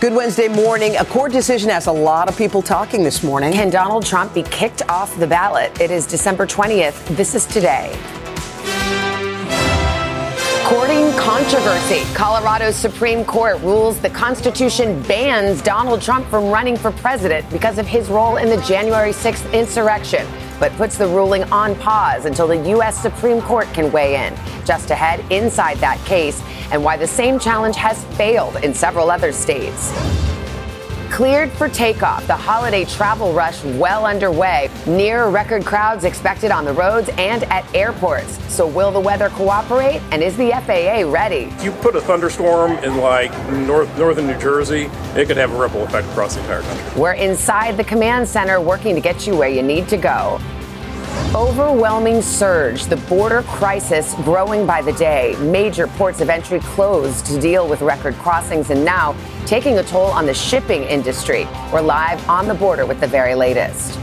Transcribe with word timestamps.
Good 0.00 0.14
Wednesday 0.14 0.48
morning. 0.48 0.96
A 0.96 1.04
court 1.04 1.30
decision 1.30 1.68
has 1.68 1.86
a 1.86 1.92
lot 1.92 2.30
of 2.30 2.34
people 2.38 2.62
talking 2.62 3.02
this 3.02 3.22
morning. 3.22 3.52
Can 3.52 3.68
Donald 3.68 4.06
Trump 4.06 4.32
be 4.32 4.42
kicked 4.44 4.80
off 4.88 5.14
the 5.18 5.26
ballot? 5.26 5.78
It 5.78 5.90
is 5.90 6.06
December 6.06 6.46
20th. 6.46 7.04
This 7.18 7.34
is 7.34 7.44
today. 7.44 7.92
Courting 10.64 11.12
controversy. 11.18 12.00
Colorado's 12.14 12.76
Supreme 12.76 13.26
Court 13.26 13.60
rules 13.60 14.00
the 14.00 14.08
Constitution 14.08 15.02
bans 15.02 15.60
Donald 15.60 16.00
Trump 16.00 16.26
from 16.28 16.44
running 16.44 16.78
for 16.78 16.92
president 16.92 17.50
because 17.50 17.76
of 17.76 17.86
his 17.86 18.08
role 18.08 18.38
in 18.38 18.48
the 18.48 18.62
January 18.62 19.12
6th 19.12 19.52
insurrection, 19.52 20.26
but 20.60 20.70
puts 20.76 20.96
the 20.96 21.08
ruling 21.08 21.42
on 21.44 21.74
pause 21.74 22.26
until 22.26 22.46
the 22.46 22.68
U.S. 22.68 23.02
Supreme 23.02 23.40
Court 23.40 23.66
can 23.72 23.90
weigh 23.90 24.26
in. 24.26 24.36
Just 24.64 24.90
ahead, 24.90 25.24
inside 25.32 25.78
that 25.78 25.98
case, 26.06 26.40
and 26.70 26.84
why 26.84 26.96
the 26.96 27.06
same 27.06 27.40
challenge 27.40 27.74
has 27.76 28.04
failed 28.16 28.56
in 28.62 28.72
several 28.72 29.10
other 29.10 29.32
states. 29.32 29.90
Cleared 31.10 31.50
for 31.50 31.68
takeoff, 31.68 32.24
the 32.28 32.36
holiday 32.36 32.84
travel 32.84 33.32
rush 33.32 33.62
well 33.64 34.06
underway. 34.06 34.70
Near 34.86 35.28
record 35.28 35.64
crowds 35.64 36.04
expected 36.04 36.52
on 36.52 36.64
the 36.64 36.72
roads 36.72 37.10
and 37.18 37.42
at 37.44 37.66
airports. 37.74 38.38
So, 38.50 38.66
will 38.66 38.92
the 38.92 39.00
weather 39.00 39.28
cooperate? 39.30 40.00
And 40.12 40.22
is 40.22 40.36
the 40.36 40.50
FAA 40.50 41.10
ready? 41.10 41.52
If 41.56 41.64
you 41.64 41.72
put 41.72 41.96
a 41.96 42.00
thunderstorm 42.00 42.72
in 42.84 42.98
like 42.98 43.32
north, 43.52 43.98
northern 43.98 44.28
New 44.28 44.38
Jersey, 44.38 44.88
it 45.16 45.26
could 45.26 45.36
have 45.36 45.52
a 45.52 45.60
ripple 45.60 45.82
effect 45.82 46.06
across 46.08 46.36
the 46.36 46.42
entire 46.42 46.62
country. 46.62 47.00
We're 47.00 47.14
inside 47.14 47.76
the 47.76 47.84
command 47.84 48.28
center 48.28 48.60
working 48.60 48.94
to 48.94 49.00
get 49.00 49.26
you 49.26 49.36
where 49.36 49.48
you 49.48 49.62
need 49.62 49.88
to 49.88 49.96
go. 49.96 50.40
Overwhelming 51.34 52.22
surge, 52.22 52.86
the 52.86 52.96
border 52.96 53.42
crisis 53.42 54.14
growing 54.16 54.66
by 54.66 54.82
the 54.82 54.92
day. 54.94 55.36
Major 55.38 55.86
ports 55.86 56.20
of 56.20 56.28
entry 56.28 56.58
closed 56.60 57.24
to 57.26 57.40
deal 57.40 57.68
with 57.68 57.82
record 57.82 58.14
crossings 58.16 58.70
and 58.70 58.84
now 58.84 59.14
taking 59.46 59.78
a 59.78 59.82
toll 59.82 60.06
on 60.06 60.26
the 60.26 60.34
shipping 60.34 60.82
industry. 60.82 61.46
We're 61.72 61.82
live 61.82 62.28
on 62.28 62.48
the 62.48 62.54
border 62.54 62.84
with 62.84 63.00
the 63.00 63.06
very 63.06 63.36
latest. 63.36 63.98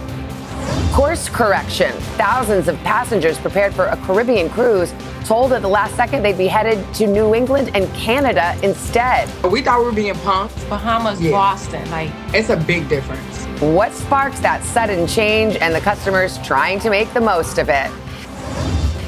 Course 0.94 1.30
correction. 1.30 1.91
Thousands 2.17 2.67
of 2.67 2.77
passengers 2.80 3.38
prepared 3.38 3.73
for 3.73 3.86
a 3.88 3.97
Caribbean 3.97 4.49
cruise 4.49 4.94
told 5.25 5.52
at 5.52 5.61
the 5.61 5.67
last 5.67 5.95
second 5.95 6.23
they'd 6.23 6.38
be 6.38 6.47
headed 6.47 6.81
to 6.95 7.05
New 7.05 7.36
England 7.36 7.71
and 7.75 7.94
Canada 7.94 8.58
instead. 8.64 9.27
We 9.44 9.61
thought 9.61 9.80
we 9.80 9.86
were 9.86 9.92
being 9.92 10.16
punked. 10.16 10.69
Bahamas, 10.69 11.21
yeah. 11.21 11.31
Boston, 11.31 11.92
like 11.92 12.09
it's 12.33 12.49
a 12.49 12.58
big 12.58 12.88
difference. 12.88 13.36
What 13.59 13.91
sparks 13.91 14.39
that 14.41 14.63
sudden 14.63 15.08
change 15.08 15.55
and 15.55 15.73
the 15.73 15.80
customers 15.80 16.38
trying 16.44 16.80
to 16.81 16.91
make 16.91 17.11
the 17.16 17.22
most 17.22 17.58
of 17.58 17.69
it? 17.69 17.89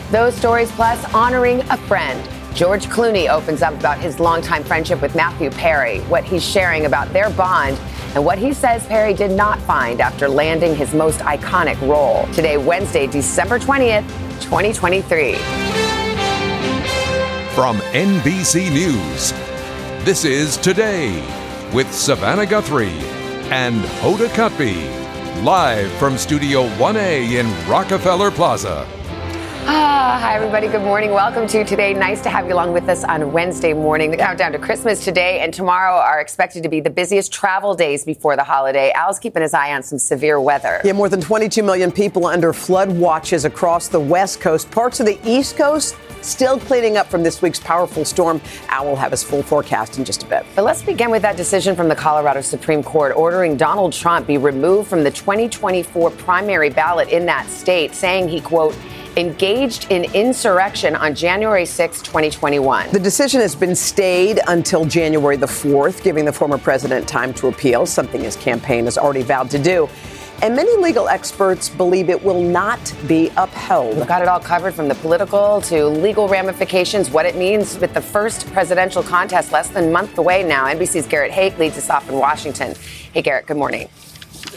Those 0.09 0.33
stories 0.33 0.71
plus 0.71 1.05
honoring 1.13 1.61
a 1.69 1.77
friend. 1.77 2.27
George 2.55 2.87
Clooney 2.87 3.29
opens 3.29 3.61
up 3.61 3.75
about 3.75 3.99
his 3.99 4.19
longtime 4.19 4.63
friendship 4.63 5.03
with 5.03 5.13
Matthew 5.13 5.51
Perry, 5.51 5.99
what 6.05 6.23
he's 6.23 6.43
sharing 6.43 6.87
about 6.87 7.13
their 7.13 7.29
bond, 7.29 7.79
and 8.15 8.25
what 8.25 8.39
he 8.39 8.51
says 8.51 8.83
Perry 8.87 9.13
did 9.13 9.29
not 9.29 9.59
find 9.59 10.01
after 10.01 10.27
landing 10.27 10.75
his 10.75 10.95
most 10.95 11.19
iconic 11.19 11.79
role. 11.87 12.25
Today, 12.33 12.57
Wednesday, 12.57 13.05
December 13.05 13.59
20th, 13.59 14.01
2023. 14.41 15.35
From 17.53 17.77
NBC 17.93 18.71
News, 18.73 19.31
this 20.05 20.25
is 20.25 20.57
Today 20.57 21.23
with 21.71 21.93
Savannah 21.93 22.47
Guthrie 22.47 23.18
and 23.51 23.81
Hoda 24.01 24.27
Kotb, 24.27 25.43
live 25.43 25.91
from 25.93 26.17
Studio 26.17 26.67
1A 26.77 27.39
in 27.39 27.67
Rockefeller 27.67 28.29
Plaza. 28.31 28.98
Ah, 29.67 30.17
hi, 30.21 30.35
everybody. 30.35 30.67
Good 30.67 30.81
morning. 30.83 31.11
Welcome 31.11 31.45
to 31.47 31.63
today. 31.63 31.93
Nice 31.93 32.21
to 32.21 32.29
have 32.29 32.47
you 32.47 32.53
along 32.53 32.73
with 32.73 32.87
us 32.87 33.03
on 33.03 33.31
Wednesday 33.33 33.73
morning. 33.73 34.11
The 34.11 34.17
countdown 34.17 34.51
to 34.53 34.59
Christmas 34.59 35.03
today 35.03 35.39
and 35.41 35.53
tomorrow 35.53 35.95
are 35.95 36.21
expected 36.21 36.63
to 36.63 36.69
be 36.69 36.79
the 36.79 36.89
busiest 36.89 37.33
travel 37.33 37.75
days 37.75 38.05
before 38.05 38.35
the 38.35 38.43
holiday. 38.43 38.91
Al's 38.93 39.19
keeping 39.19 39.41
his 39.41 39.53
eye 39.53 39.73
on 39.73 39.83
some 39.83 39.99
severe 39.99 40.39
weather. 40.39 40.81
Yeah, 40.83 40.93
more 40.93 41.09
than 41.09 41.21
22 41.21 41.61
million 41.61 41.91
people 41.91 42.25
under 42.25 42.53
flood 42.53 42.89
watches 42.89 43.43
across 43.45 43.89
the 43.89 43.99
West 43.99 44.39
Coast. 44.39 44.71
Parts 44.71 44.99
of 44.99 45.05
the 45.05 45.19
East 45.29 45.57
Coast 45.57 45.95
still 46.21 46.59
cleaning 46.59 46.97
up 46.97 47.07
from 47.07 47.23
this 47.23 47.41
week's 47.41 47.59
powerful 47.59 48.05
storm. 48.05 48.41
Al 48.69 48.85
will 48.85 48.95
have 48.95 49.11
his 49.11 49.23
full 49.23 49.43
forecast 49.43 49.97
in 49.97 50.05
just 50.05 50.23
a 50.23 50.25
bit. 50.25 50.45
But 50.55 50.63
let's 50.63 50.81
begin 50.81 51.11
with 51.11 51.21
that 51.21 51.37
decision 51.37 51.75
from 51.75 51.87
the 51.87 51.95
Colorado 51.95 52.41
Supreme 52.41 52.83
Court 52.83 53.15
ordering 53.15 53.57
Donald 53.57 53.93
Trump 53.93 54.27
be 54.27 54.37
removed 54.37 54.89
from 54.89 55.03
the 55.03 55.11
2024 55.11 56.11
primary 56.11 56.69
ballot 56.69 57.09
in 57.09 57.25
that 57.25 57.47
state, 57.47 57.93
saying 57.93 58.27
he, 58.29 58.41
quote, 58.41 58.75
engaged 59.19 59.91
in 59.91 60.05
insurrection 60.13 60.95
on 60.95 61.13
January 61.13 61.65
6, 61.65 62.01
2021. 62.01 62.91
The 62.91 62.99
decision 62.99 63.41
has 63.41 63.55
been 63.55 63.75
stayed 63.75 64.39
until 64.47 64.85
January 64.85 65.35
the 65.35 65.45
4th, 65.45 66.01
giving 66.01 66.25
the 66.25 66.33
former 66.33 66.57
president 66.57 67.07
time 67.07 67.33
to 67.35 67.47
appeal, 67.47 67.85
something 67.85 68.21
his 68.21 68.35
campaign 68.37 68.85
has 68.85 68.97
already 68.97 69.21
vowed 69.21 69.49
to 69.51 69.59
do. 69.59 69.89
And 70.41 70.55
many 70.55 70.81
legal 70.81 71.09
experts 71.09 71.67
believe 71.67 72.09
it 72.09 72.23
will 72.23 72.41
not 72.41 72.95
be 73.07 73.29
upheld. 73.35 73.97
We've 73.97 74.07
got 74.07 74.21
it 74.21 74.29
all 74.29 74.39
covered 74.39 74.73
from 74.73 74.87
the 74.87 74.95
political 74.95 75.59
to 75.63 75.87
legal 75.87 76.29
ramifications, 76.29 77.11
what 77.11 77.25
it 77.25 77.35
means 77.35 77.77
with 77.77 77.93
the 77.93 78.01
first 78.01 78.47
presidential 78.53 79.03
contest 79.03 79.51
less 79.51 79.67
than 79.67 79.89
a 79.89 79.91
month 79.91 80.17
away 80.17 80.43
now. 80.43 80.65
NBC's 80.67 81.07
Garrett 81.07 81.33
Haake 81.33 81.57
leads 81.57 81.77
us 81.77 81.89
off 81.89 82.07
in 82.07 82.15
Washington. 82.15 82.73
Hey, 83.13 83.21
Garrett, 83.21 83.47
good 83.47 83.57
morning. 83.57 83.89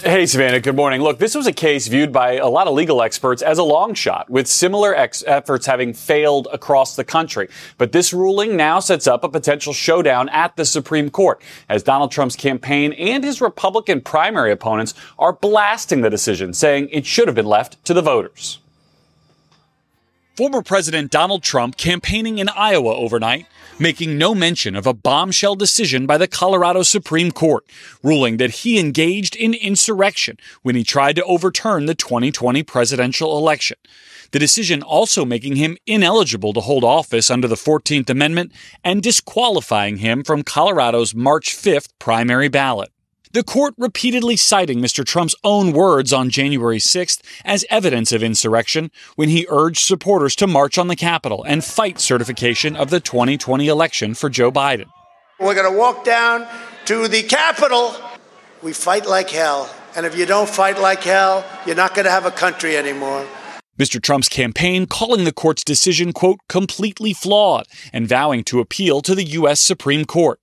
Hey, 0.04 0.26
Savannah, 0.26 0.58
good 0.58 0.74
morning. 0.74 1.00
Look, 1.00 1.20
this 1.20 1.36
was 1.36 1.46
a 1.46 1.52
case 1.52 1.86
viewed 1.86 2.12
by 2.12 2.34
a 2.34 2.48
lot 2.48 2.66
of 2.66 2.74
legal 2.74 3.02
experts 3.02 3.40
as 3.40 3.58
a 3.58 3.62
long 3.62 3.94
shot, 3.94 4.28
with 4.28 4.48
similar 4.48 4.96
ex- 4.96 5.22
efforts 5.28 5.64
having 5.64 5.92
failed 5.92 6.48
across 6.52 6.96
the 6.96 7.04
country. 7.04 7.48
But 7.78 7.92
this 7.92 8.12
ruling 8.12 8.56
now 8.56 8.80
sets 8.80 9.06
up 9.06 9.22
a 9.22 9.28
potential 9.28 9.72
showdown 9.72 10.28
at 10.30 10.56
the 10.56 10.64
Supreme 10.64 11.08
Court, 11.08 11.40
as 11.68 11.84
Donald 11.84 12.10
Trump's 12.10 12.34
campaign 12.34 12.92
and 12.94 13.22
his 13.22 13.40
Republican 13.40 14.00
primary 14.00 14.50
opponents 14.50 14.94
are 15.20 15.34
blasting 15.34 16.00
the 16.00 16.10
decision, 16.10 16.52
saying 16.52 16.88
it 16.90 17.06
should 17.06 17.28
have 17.28 17.36
been 17.36 17.46
left 17.46 17.84
to 17.84 17.94
the 17.94 18.02
voters. 18.02 18.58
Former 20.34 20.62
President 20.62 21.10
Donald 21.10 21.42
Trump 21.42 21.76
campaigning 21.76 22.38
in 22.38 22.48
Iowa 22.48 22.96
overnight, 22.96 23.46
making 23.78 24.16
no 24.16 24.34
mention 24.34 24.74
of 24.74 24.86
a 24.86 24.94
bombshell 24.94 25.56
decision 25.56 26.06
by 26.06 26.16
the 26.16 26.26
Colorado 26.26 26.82
Supreme 26.84 27.32
Court, 27.32 27.66
ruling 28.02 28.38
that 28.38 28.62
he 28.62 28.78
engaged 28.78 29.36
in 29.36 29.52
insurrection 29.52 30.38
when 30.62 30.74
he 30.74 30.84
tried 30.84 31.16
to 31.16 31.24
overturn 31.24 31.84
the 31.84 31.94
2020 31.94 32.62
presidential 32.62 33.36
election. 33.36 33.76
The 34.30 34.38
decision 34.38 34.82
also 34.82 35.26
making 35.26 35.56
him 35.56 35.76
ineligible 35.86 36.54
to 36.54 36.60
hold 36.60 36.82
office 36.82 37.30
under 37.30 37.46
the 37.46 37.54
14th 37.54 38.08
Amendment 38.08 38.52
and 38.82 39.02
disqualifying 39.02 39.98
him 39.98 40.24
from 40.24 40.44
Colorado's 40.44 41.14
March 41.14 41.50
5th 41.54 41.90
primary 41.98 42.48
ballot. 42.48 42.90
The 43.32 43.42
court 43.42 43.72
repeatedly 43.78 44.36
citing 44.36 44.80
Mr. 44.80 45.06
Trump's 45.06 45.34
own 45.42 45.72
words 45.72 46.12
on 46.12 46.28
January 46.28 46.76
6th 46.76 47.22
as 47.46 47.64
evidence 47.70 48.12
of 48.12 48.22
insurrection 48.22 48.90
when 49.16 49.30
he 49.30 49.46
urged 49.48 49.80
supporters 49.86 50.36
to 50.36 50.46
march 50.46 50.76
on 50.76 50.88
the 50.88 50.96
Capitol 50.96 51.42
and 51.44 51.64
fight 51.64 51.98
certification 51.98 52.76
of 52.76 52.90
the 52.90 53.00
2020 53.00 53.68
election 53.68 54.12
for 54.12 54.28
Joe 54.28 54.52
Biden. 54.52 54.84
We're 55.40 55.54
going 55.54 55.72
to 55.72 55.78
walk 55.78 56.04
down 56.04 56.46
to 56.84 57.08
the 57.08 57.22
Capitol. 57.22 57.94
We 58.62 58.74
fight 58.74 59.06
like 59.06 59.30
hell. 59.30 59.74
And 59.96 60.04
if 60.04 60.14
you 60.14 60.26
don't 60.26 60.48
fight 60.48 60.78
like 60.78 61.02
hell, 61.02 61.42
you're 61.64 61.74
not 61.74 61.94
going 61.94 62.04
to 62.04 62.10
have 62.10 62.26
a 62.26 62.30
country 62.30 62.76
anymore. 62.76 63.26
Mr. 63.78 64.00
Trump's 64.00 64.28
campaign 64.28 64.84
calling 64.84 65.24
the 65.24 65.32
court's 65.32 65.64
decision, 65.64 66.12
quote, 66.12 66.40
completely 66.50 67.14
flawed 67.14 67.66
and 67.94 68.06
vowing 68.06 68.44
to 68.44 68.60
appeal 68.60 69.00
to 69.00 69.14
the 69.14 69.24
U.S. 69.24 69.58
Supreme 69.58 70.04
Court. 70.04 70.38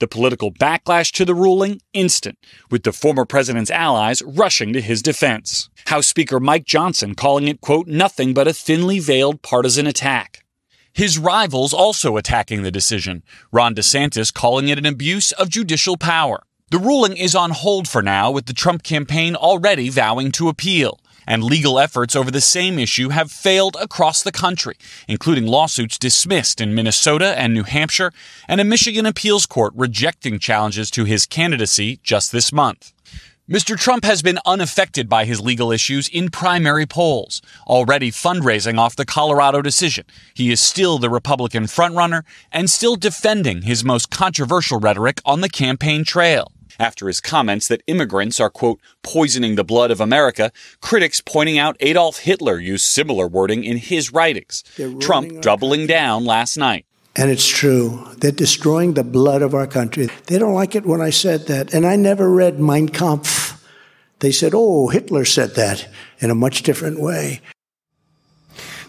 The 0.00 0.08
political 0.08 0.50
backlash 0.50 1.12
to 1.12 1.26
the 1.26 1.34
ruling 1.34 1.82
instant, 1.92 2.38
with 2.70 2.84
the 2.84 2.92
former 2.92 3.26
president's 3.26 3.70
allies 3.70 4.22
rushing 4.22 4.72
to 4.72 4.80
his 4.80 5.02
defense. 5.02 5.68
House 5.86 6.06
Speaker 6.06 6.40
Mike 6.40 6.64
Johnson 6.64 7.14
calling 7.14 7.48
it, 7.48 7.60
quote, 7.60 7.86
nothing 7.86 8.32
but 8.32 8.48
a 8.48 8.54
thinly 8.54 8.98
veiled 8.98 9.42
partisan 9.42 9.86
attack. 9.86 10.42
His 10.94 11.18
rivals 11.18 11.74
also 11.74 12.16
attacking 12.16 12.62
the 12.62 12.70
decision, 12.70 13.22
Ron 13.52 13.74
DeSantis 13.74 14.32
calling 14.32 14.68
it 14.68 14.78
an 14.78 14.86
abuse 14.86 15.32
of 15.32 15.50
judicial 15.50 15.98
power. 15.98 16.44
The 16.70 16.78
ruling 16.78 17.18
is 17.18 17.34
on 17.34 17.50
hold 17.50 17.86
for 17.86 18.00
now, 18.00 18.30
with 18.30 18.46
the 18.46 18.54
Trump 18.54 18.82
campaign 18.82 19.36
already 19.36 19.90
vowing 19.90 20.32
to 20.32 20.48
appeal 20.48 20.98
and 21.30 21.44
legal 21.44 21.78
efforts 21.78 22.16
over 22.16 22.28
the 22.28 22.40
same 22.40 22.76
issue 22.76 23.10
have 23.10 23.30
failed 23.30 23.76
across 23.80 24.20
the 24.20 24.32
country, 24.32 24.74
including 25.06 25.46
lawsuits 25.46 25.96
dismissed 25.96 26.60
in 26.60 26.74
Minnesota 26.74 27.38
and 27.38 27.54
New 27.54 27.62
Hampshire, 27.62 28.12
and 28.48 28.60
a 28.60 28.64
Michigan 28.64 29.06
appeals 29.06 29.46
court 29.46 29.72
rejecting 29.76 30.40
challenges 30.40 30.90
to 30.90 31.04
his 31.04 31.26
candidacy 31.26 32.00
just 32.02 32.32
this 32.32 32.52
month. 32.52 32.92
Mr. 33.48 33.78
Trump 33.78 34.04
has 34.04 34.22
been 34.22 34.40
unaffected 34.44 35.08
by 35.08 35.24
his 35.24 35.40
legal 35.40 35.70
issues 35.70 36.08
in 36.08 36.30
primary 36.30 36.84
polls, 36.84 37.40
already 37.64 38.10
fundraising 38.10 38.76
off 38.76 38.96
the 38.96 39.06
Colorado 39.06 39.62
decision. 39.62 40.06
He 40.34 40.50
is 40.50 40.60
still 40.60 40.98
the 40.98 41.10
Republican 41.10 41.64
frontrunner 41.64 42.24
and 42.50 42.68
still 42.68 42.96
defending 42.96 43.62
his 43.62 43.84
most 43.84 44.10
controversial 44.10 44.80
rhetoric 44.80 45.20
on 45.24 45.42
the 45.42 45.48
campaign 45.48 46.02
trail 46.02 46.50
after 46.80 47.06
his 47.06 47.20
comments 47.20 47.68
that 47.68 47.82
immigrants 47.86 48.40
are, 48.40 48.50
quote, 48.50 48.80
poisoning 49.02 49.54
the 49.54 49.64
blood 49.64 49.90
of 49.90 50.00
America, 50.00 50.50
critics 50.80 51.20
pointing 51.20 51.58
out 51.58 51.76
Adolf 51.80 52.20
Hitler 52.20 52.58
used 52.58 52.86
similar 52.86 53.28
wording 53.28 53.62
in 53.62 53.76
his 53.76 54.12
writings. 54.12 54.64
Trump 54.98 55.42
doubling 55.42 55.86
down 55.86 56.24
last 56.24 56.56
night. 56.56 56.86
And 57.16 57.30
it's 57.30 57.46
true. 57.46 58.06
They're 58.18 58.32
destroying 58.32 58.94
the 58.94 59.04
blood 59.04 59.42
of 59.42 59.54
our 59.54 59.66
country. 59.66 60.08
They 60.26 60.38
don't 60.38 60.54
like 60.54 60.74
it 60.74 60.86
when 60.86 61.00
I 61.00 61.10
said 61.10 61.46
that. 61.48 61.74
And 61.74 61.86
I 61.86 61.96
never 61.96 62.30
read 62.30 62.60
Mein 62.60 62.88
Kampf. 62.88 63.62
They 64.20 64.32
said, 64.32 64.52
oh, 64.54 64.88
Hitler 64.88 65.24
said 65.24 65.54
that 65.56 65.88
in 66.20 66.30
a 66.30 66.34
much 66.34 66.62
different 66.62 67.00
way. 67.00 67.40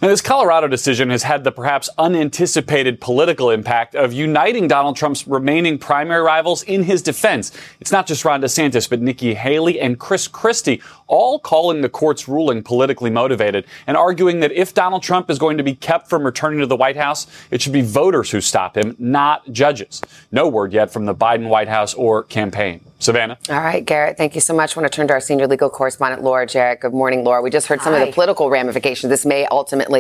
Now, 0.01 0.07
this 0.07 0.21
Colorado 0.21 0.67
decision 0.67 1.11
has 1.11 1.21
had 1.21 1.43
the 1.43 1.51
perhaps 1.51 1.87
unanticipated 1.99 2.99
political 2.99 3.51
impact 3.51 3.93
of 3.93 4.11
uniting 4.11 4.67
Donald 4.67 4.95
Trump's 4.95 5.27
remaining 5.27 5.77
primary 5.77 6.23
rivals 6.23 6.63
in 6.63 6.81
his 6.81 7.03
defense. 7.03 7.51
It's 7.79 7.91
not 7.91 8.07
just 8.07 8.25
Ron 8.25 8.41
DeSantis, 8.41 8.89
but 8.89 8.99
Nikki 8.99 9.35
Haley 9.35 9.79
and 9.79 9.99
Chris 9.99 10.27
Christie, 10.27 10.81
all 11.05 11.37
calling 11.37 11.81
the 11.81 11.89
court's 11.89 12.27
ruling 12.27 12.63
politically 12.63 13.11
motivated 13.11 13.67
and 13.85 13.95
arguing 13.95 14.39
that 14.39 14.51
if 14.53 14.73
Donald 14.73 15.03
Trump 15.03 15.29
is 15.29 15.37
going 15.37 15.57
to 15.57 15.63
be 15.63 15.75
kept 15.75 16.09
from 16.09 16.23
returning 16.23 16.61
to 16.61 16.65
the 16.65 16.75
White 16.75 16.97
House, 16.97 17.27
it 17.51 17.61
should 17.61 17.73
be 17.73 17.81
voters 17.81 18.31
who 18.31 18.41
stop 18.41 18.75
him, 18.75 18.95
not 18.97 19.51
judges. 19.51 20.01
No 20.31 20.47
word 20.47 20.73
yet 20.73 20.91
from 20.91 21.05
the 21.05 21.13
Biden 21.13 21.47
White 21.47 21.67
House 21.67 21.93
or 21.93 22.23
campaign. 22.23 22.81
Savannah. 23.01 23.37
All 23.49 23.59
right, 23.59 23.83
Garrett, 23.83 24.17
thank 24.17 24.35
you 24.35 24.41
so 24.41 24.55
much. 24.55 24.77
I 24.77 24.79
want 24.79 24.91
to 24.91 24.95
turn 24.95 25.07
to 25.07 25.13
our 25.13 25.19
senior 25.19 25.47
legal 25.47 25.69
correspondent, 25.69 26.21
Laura 26.21 26.45
Jarrett. 26.45 26.81
Good 26.81 26.93
morning, 26.93 27.23
Laura. 27.23 27.41
We 27.41 27.49
just 27.49 27.65
heard 27.65 27.81
some 27.81 27.93
Hi. 27.93 28.01
of 28.01 28.07
the 28.07 28.13
political 28.13 28.49
ramifications. 28.51 29.09
This 29.09 29.25
may 29.25 29.45
ultimately 29.47 29.90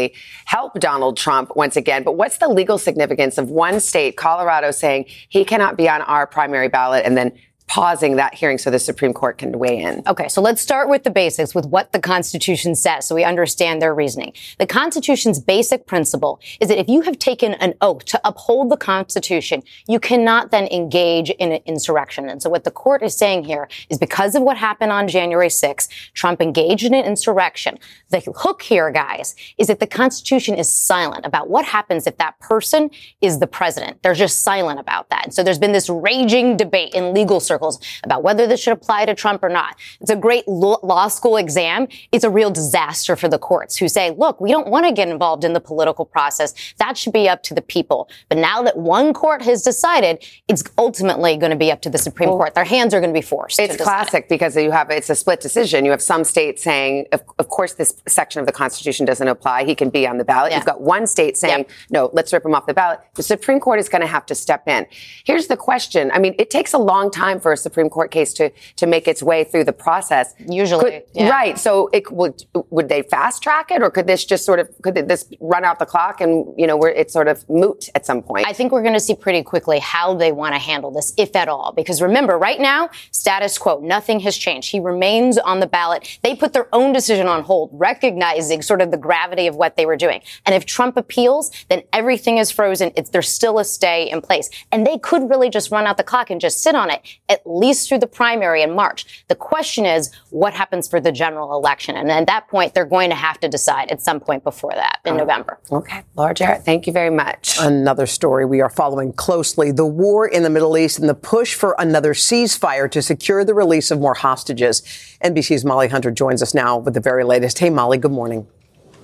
help 0.45 0.79
Donald 0.79 1.17
Trump 1.17 1.55
once 1.55 1.75
again. 1.75 2.03
But 2.03 2.13
what's 2.13 2.37
the 2.37 2.49
legal 2.49 2.77
significance 2.77 3.37
of 3.37 3.49
one 3.49 3.79
state, 3.79 4.17
Colorado, 4.17 4.71
saying 4.71 5.05
he 5.29 5.45
cannot 5.45 5.77
be 5.77 5.87
on 5.89 6.01
our 6.03 6.25
primary 6.25 6.67
ballot 6.67 7.05
and 7.05 7.17
then 7.17 7.31
pausing 7.71 8.17
that 8.17 8.33
hearing 8.35 8.57
so 8.57 8.69
the 8.69 8.77
Supreme 8.77 9.13
Court 9.13 9.37
can 9.37 9.57
weigh 9.57 9.79
in? 9.79 10.03
Okay, 10.05 10.27
so 10.27 10.41
let's 10.41 10.61
start 10.61 10.89
with 10.89 11.05
the 11.05 11.09
basics, 11.09 11.55
with 11.55 11.65
what 11.65 11.93
the 11.93 12.01
Constitution 12.01 12.75
says, 12.75 13.07
so 13.07 13.15
we 13.15 13.23
understand 13.23 13.81
their 13.81 13.95
reasoning. 13.95 14.33
The 14.59 14.67
Constitution's 14.67 15.39
basic 15.39 15.87
principle 15.87 16.41
is 16.59 16.67
that 16.67 16.77
if 16.77 16.89
you 16.89 16.99
have 16.99 17.17
taken 17.17 17.53
an 17.53 17.75
oath 17.79 18.03
to 18.07 18.19
uphold 18.25 18.71
the 18.71 18.75
Constitution, 18.75 19.63
you 19.87 20.01
cannot 20.01 20.51
then 20.51 20.67
engage 20.67 21.29
in 21.29 21.53
an 21.53 21.61
insurrection. 21.65 22.27
And 22.27 22.41
so 22.41 22.49
what 22.49 22.65
the 22.65 22.71
court 22.71 23.03
is 23.03 23.15
saying 23.15 23.45
here 23.45 23.69
is 23.89 23.97
because 23.97 24.35
of 24.35 24.43
what 24.43 24.57
happened 24.57 24.91
on 24.91 25.07
January 25.07 25.47
6th, 25.47 25.87
Trump 26.13 26.41
engaged 26.41 26.83
in 26.83 26.93
an 26.93 27.05
insurrection. 27.05 27.79
The 28.09 28.19
hook 28.35 28.63
here, 28.63 28.91
guys, 28.91 29.33
is 29.57 29.67
that 29.67 29.79
the 29.79 29.87
Constitution 29.87 30.55
is 30.55 30.69
silent 30.69 31.25
about 31.25 31.49
what 31.49 31.63
happens 31.63 32.05
if 32.05 32.17
that 32.17 32.37
person 32.41 32.89
is 33.21 33.39
the 33.39 33.47
president. 33.47 34.03
They're 34.03 34.13
just 34.13 34.43
silent 34.43 34.81
about 34.81 35.09
that. 35.09 35.23
And 35.23 35.33
so 35.33 35.41
there's 35.41 35.57
been 35.57 35.71
this 35.71 35.87
raging 35.87 36.57
debate 36.57 36.93
in 36.93 37.13
legal 37.13 37.39
circles 37.39 37.60
about 38.03 38.23
whether 38.23 38.47
this 38.47 38.61
should 38.61 38.73
apply 38.73 39.05
to 39.05 39.15
Trump 39.15 39.43
or 39.43 39.49
not. 39.49 39.75
It's 39.99 40.11
a 40.11 40.15
great 40.15 40.47
law 40.47 41.07
school 41.07 41.37
exam. 41.37 41.87
It's 42.11 42.23
a 42.23 42.29
real 42.29 42.51
disaster 42.51 43.15
for 43.15 43.27
the 43.27 43.37
courts 43.37 43.77
who 43.77 43.87
say, 43.87 44.11
look, 44.11 44.39
we 44.41 44.51
don't 44.51 44.67
want 44.67 44.85
to 44.85 44.91
get 44.91 45.07
involved 45.07 45.43
in 45.43 45.53
the 45.53 45.59
political 45.59 46.05
process. 46.05 46.53
That 46.77 46.97
should 46.97 47.13
be 47.13 47.29
up 47.29 47.43
to 47.43 47.53
the 47.53 47.61
people. 47.61 48.09
But 48.29 48.37
now 48.37 48.61
that 48.63 48.77
one 48.77 49.13
court 49.13 49.41
has 49.43 49.61
decided, 49.63 50.23
it's 50.47 50.63
ultimately 50.77 51.37
going 51.37 51.51
to 51.51 51.57
be 51.57 51.71
up 51.71 51.81
to 51.81 51.89
the 51.89 51.97
Supreme 51.97 52.29
Court. 52.29 52.55
Their 52.55 52.63
hands 52.65 52.93
are 52.93 52.99
going 52.99 53.13
to 53.13 53.17
be 53.17 53.25
forced. 53.25 53.59
It's 53.59 53.77
classic 53.77 54.29
because 54.29 54.55
you 54.55 54.71
have 54.71 54.89
it's 54.89 55.09
a 55.09 55.15
split 55.15 55.41
decision. 55.41 55.85
You 55.85 55.91
have 55.91 56.01
some 56.01 56.23
states 56.23 56.63
saying, 56.63 57.07
of, 57.11 57.21
of 57.39 57.49
course, 57.49 57.73
this 57.73 58.01
section 58.07 58.39
of 58.39 58.45
the 58.45 58.51
Constitution 58.51 59.05
doesn't 59.05 59.27
apply. 59.27 59.65
He 59.65 59.75
can 59.75 59.89
be 59.89 60.07
on 60.07 60.17
the 60.17 60.23
ballot. 60.25 60.51
Yeah. 60.51 60.57
You've 60.57 60.65
got 60.65 60.81
one 60.81 61.07
state 61.07 61.37
saying, 61.37 61.59
Yep. 61.59 61.69
no, 61.89 62.09
let's 62.13 62.31
rip 62.33 62.45
him 62.45 62.55
off 62.55 62.65
the 62.65 62.73
ballot. 62.73 62.99
The 63.15 63.23
Supreme 63.23 63.59
Court 63.59 63.79
is 63.79 63.89
going 63.89 64.01
to 64.01 64.07
have 64.07 64.25
to 64.27 64.35
step 64.35 64.67
in. 64.67 64.85
Here's 65.25 65.47
the 65.47 65.57
question. 65.57 66.11
I 66.13 66.19
mean, 66.19 66.35
it 66.39 66.49
takes 66.49 66.73
a 66.73 66.77
long 66.77 67.11
time 67.11 67.39
for 67.39 67.50
a 67.51 67.57
Supreme 67.57 67.89
Court 67.89 68.11
case 68.11 68.33
to 68.33 68.51
to 68.77 68.87
make 68.87 69.07
its 69.07 69.21
way 69.23 69.43
through 69.43 69.65
the 69.65 69.73
process. 69.73 70.33
Usually, 70.47 70.83
Could- 70.83 71.03
yeah. 71.13 71.29
right? 71.29 71.57
So, 71.57 71.89
it 71.93 72.11
would 72.11 72.43
would 72.69 72.89
they 72.89 73.01
fast 73.03 73.43
track 73.43 73.71
it, 73.71 73.81
or 73.81 73.89
could 73.89 74.07
this 74.07 74.25
just 74.25 74.45
sort 74.45 74.59
of 74.59 74.69
could 74.81 74.95
this 74.95 75.25
run 75.39 75.63
out 75.65 75.79
the 75.79 75.85
clock 75.85 76.21
and 76.21 76.53
you 76.57 76.67
know 76.67 76.77
where 76.77 76.91
it's 76.91 77.13
sort 77.13 77.27
of 77.27 77.47
moot 77.49 77.89
at 77.95 78.05
some 78.05 78.21
point? 78.21 78.47
I 78.47 78.53
think 78.53 78.71
we're 78.71 78.81
going 78.83 78.93
to 78.93 78.99
see 78.99 79.15
pretty 79.15 79.43
quickly 79.43 79.79
how 79.79 80.13
they 80.13 80.31
want 80.31 80.53
to 80.55 80.59
handle 80.59 80.91
this, 80.91 81.13
if 81.17 81.35
at 81.35 81.47
all. 81.47 81.73
Because 81.75 82.01
remember, 82.01 82.37
right 82.37 82.59
now, 82.59 82.89
status 83.11 83.57
quo, 83.57 83.79
nothing 83.79 84.19
has 84.21 84.37
changed. 84.37 84.71
He 84.71 84.79
remains 84.79 85.37
on 85.37 85.59
the 85.59 85.67
ballot. 85.67 86.19
They 86.23 86.35
put 86.35 86.53
their 86.53 86.67
own 86.73 86.93
decision 86.93 87.27
on 87.27 87.43
hold, 87.43 87.69
recognizing 87.73 88.61
sort 88.61 88.81
of 88.81 88.91
the 88.91 88.97
gravity 88.97 89.47
of 89.47 89.55
what 89.55 89.75
they 89.75 89.85
were 89.85 89.95
doing. 89.97 90.21
And 90.45 90.55
if 90.55 90.65
Trump 90.65 90.97
appeals, 90.97 91.51
then 91.69 91.83
everything 91.93 92.37
is 92.37 92.51
frozen. 92.51 92.91
It's, 92.95 93.09
there's 93.09 93.29
still 93.29 93.59
a 93.59 93.65
stay 93.65 94.09
in 94.09 94.21
place. 94.21 94.49
And 94.71 94.85
they 94.85 94.97
could 94.97 95.29
really 95.29 95.49
just 95.49 95.71
run 95.71 95.85
out 95.85 95.97
the 95.97 96.03
clock 96.03 96.29
and 96.29 96.39
just 96.41 96.61
sit 96.61 96.75
on 96.75 96.89
it, 96.89 97.01
at 97.31 97.41
least 97.45 97.87
through 97.87 97.99
the 97.99 98.07
primary 98.07 98.61
in 98.61 98.75
March. 98.75 99.23
The 99.29 99.35
question 99.35 99.85
is, 99.85 100.11
what 100.31 100.53
happens 100.53 100.87
for 100.87 100.99
the 100.99 101.11
general 101.13 101.55
election? 101.55 101.95
And 101.95 102.11
at 102.11 102.27
that 102.27 102.49
point, 102.49 102.73
they're 102.73 102.85
going 102.85 103.09
to 103.09 103.15
have 103.15 103.39
to 103.39 103.47
decide 103.47 103.89
at 103.89 104.01
some 104.01 104.19
point 104.19 104.43
before 104.43 104.73
that 104.73 104.99
in 105.05 105.15
November. 105.15 105.57
okay, 105.71 106.03
Laura 106.15 106.33
Jarrett, 106.33 106.63
thank 106.63 106.87
you 106.87 106.93
very 106.93 107.09
much. 107.09 107.57
Another 107.59 108.05
story 108.05 108.45
we 108.45 108.59
are 108.59 108.69
following 108.69 109.13
closely 109.13 109.71
the 109.71 109.85
war 109.85 110.27
in 110.27 110.43
the 110.43 110.49
Middle 110.49 110.77
East 110.77 110.99
and 110.99 111.07
the 111.07 111.15
push 111.15 111.55
for 111.55 111.73
another 111.79 112.13
ceasefire 112.13 112.91
to 112.91 113.01
secure 113.01 113.45
the 113.45 113.53
release 113.53 113.91
of 113.91 113.99
more 113.99 114.13
hostages. 114.13 114.81
NBC's 115.23 115.63
Molly 115.63 115.87
Hunter 115.87 116.11
joins 116.11 116.41
us 116.41 116.53
now 116.53 116.77
with 116.77 116.93
the 116.93 116.99
very 116.99 117.23
latest. 117.23 117.59
Hey, 117.59 117.69
Molly, 117.69 117.97
good 117.97 118.11
morning. 118.11 118.45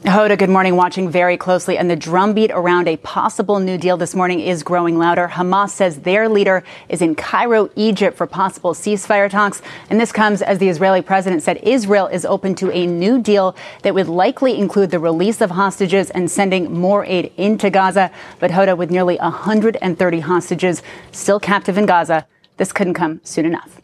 Hoda, 0.04 0.38
good 0.38 0.52
morning. 0.52 0.76
Watching 0.76 1.10
very 1.10 1.38
closely, 1.38 1.76
and 1.76 1.90
the 1.90 1.96
drumbeat 1.96 2.52
around 2.52 2.88
a 2.88 2.98
possible 2.98 3.60
new 3.60 3.80
deal 3.80 3.98
this 3.98 4.14
morning 4.14 4.40
is 4.40 4.62
growing 4.62 5.00
louder. 5.00 5.28
Hamas 5.28 5.72
says 5.72 6.02
their 6.02 6.30
leader 6.30 6.64
is 6.88 7.02
in 7.02 7.16
Cairo, 7.16 7.72
Egypt, 7.76 8.16
for 8.16 8.28
possible 8.28 8.76
ceasefire 8.76 9.28
talks. 9.28 9.60
And 9.90 10.00
this 10.00 10.12
comes 10.12 10.44
as 10.44 10.60
the 10.60 10.70
Israeli 10.70 11.02
president 11.02 11.42
said 11.42 11.58
Israel 11.64 12.06
is 12.06 12.26
open 12.26 12.54
to 12.56 12.72
a 12.72 12.86
new 12.86 13.20
deal 13.20 13.56
that 13.82 13.96
would 13.96 14.08
likely 14.08 14.60
include 14.60 14.92
the 14.92 15.00
release 15.00 15.42
of 15.42 15.50
hostages 15.50 16.12
and 16.12 16.30
sending 16.30 16.72
more 16.72 17.04
aid 17.04 17.34
into 17.36 17.72
Gaza. 17.72 18.12
But 18.40 18.52
Hoda, 18.52 18.78
with 18.78 18.92
nearly 18.92 19.18
130 19.18 20.20
hostages 20.20 20.84
still 21.12 21.40
captive 21.40 21.76
in 21.76 21.88
Gaza, 21.88 22.28
this 22.58 22.72
couldn't 22.72 22.94
come 22.94 23.20
soon 23.24 23.48
enough. 23.48 23.82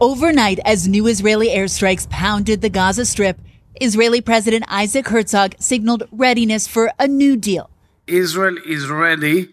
Overnight, 0.00 0.60
as 0.64 0.86
new 0.86 1.08
Israeli 1.08 1.48
airstrikes 1.48 2.08
pounded 2.08 2.60
the 2.60 2.70
Gaza 2.70 3.04
Strip, 3.04 3.36
Israeli 3.80 4.20
President 4.20 4.64
Isaac 4.68 5.08
Herzog 5.08 5.54
signaled 5.58 6.04
readiness 6.10 6.66
for 6.66 6.92
a 6.98 7.06
new 7.06 7.36
deal. 7.36 7.70
Israel 8.06 8.56
is 8.66 8.88
ready 8.88 9.50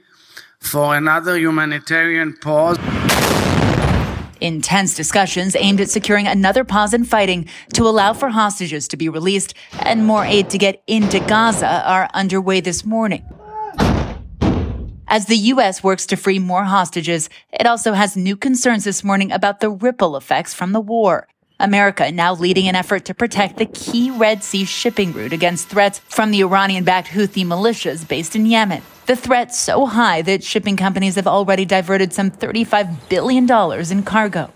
for 0.59 0.95
another 0.95 1.37
humanitarian 1.37 2.33
pause. 2.37 2.77
Intense 4.41 4.95
discussions 4.95 5.55
aimed 5.55 5.79
at 5.79 5.89
securing 5.89 6.27
another 6.27 6.63
pause 6.63 6.93
in 6.93 7.03
fighting 7.03 7.47
to 7.73 7.83
allow 7.83 8.13
for 8.13 8.29
hostages 8.29 8.87
to 8.89 8.97
be 8.97 9.09
released 9.09 9.53
and 9.79 10.05
more 10.05 10.25
aid 10.25 10.49
to 10.49 10.57
get 10.57 10.83
into 10.87 11.19
Gaza 11.21 11.83
are 11.87 12.09
underway 12.13 12.61
this 12.61 12.85
morning. 12.85 13.23
As 15.07 15.27
the 15.27 15.37
U.S. 15.53 15.83
works 15.83 16.05
to 16.07 16.17
free 16.17 16.39
more 16.39 16.63
hostages, 16.63 17.29
it 17.53 17.67
also 17.67 17.93
has 17.93 18.17
new 18.17 18.35
concerns 18.35 18.83
this 18.83 19.03
morning 19.03 19.31
about 19.31 19.59
the 19.59 19.69
ripple 19.69 20.17
effects 20.17 20.53
from 20.53 20.71
the 20.73 20.81
war. 20.81 21.27
America 21.59 22.11
now 22.11 22.33
leading 22.33 22.67
an 22.67 22.75
effort 22.75 23.05
to 23.05 23.13
protect 23.13 23.57
the 23.57 23.65
key 23.65 24.11
Red 24.11 24.43
Sea 24.43 24.65
shipping 24.65 25.13
route 25.13 25.33
against 25.33 25.69
threats 25.69 25.99
from 25.99 26.31
the 26.31 26.41
Iranian 26.41 26.83
backed 26.83 27.09
Houthi 27.09 27.45
militias 27.45 28.07
based 28.07 28.35
in 28.35 28.45
Yemen. 28.45 28.81
The 29.05 29.15
threat 29.15 29.53
so 29.53 29.85
high 29.85 30.21
that 30.23 30.43
shipping 30.43 30.77
companies 30.77 31.15
have 31.15 31.27
already 31.27 31.65
diverted 31.65 32.13
some 32.13 32.31
$35 32.31 33.09
billion 33.09 33.49
in 33.91 34.03
cargo. 34.03 34.51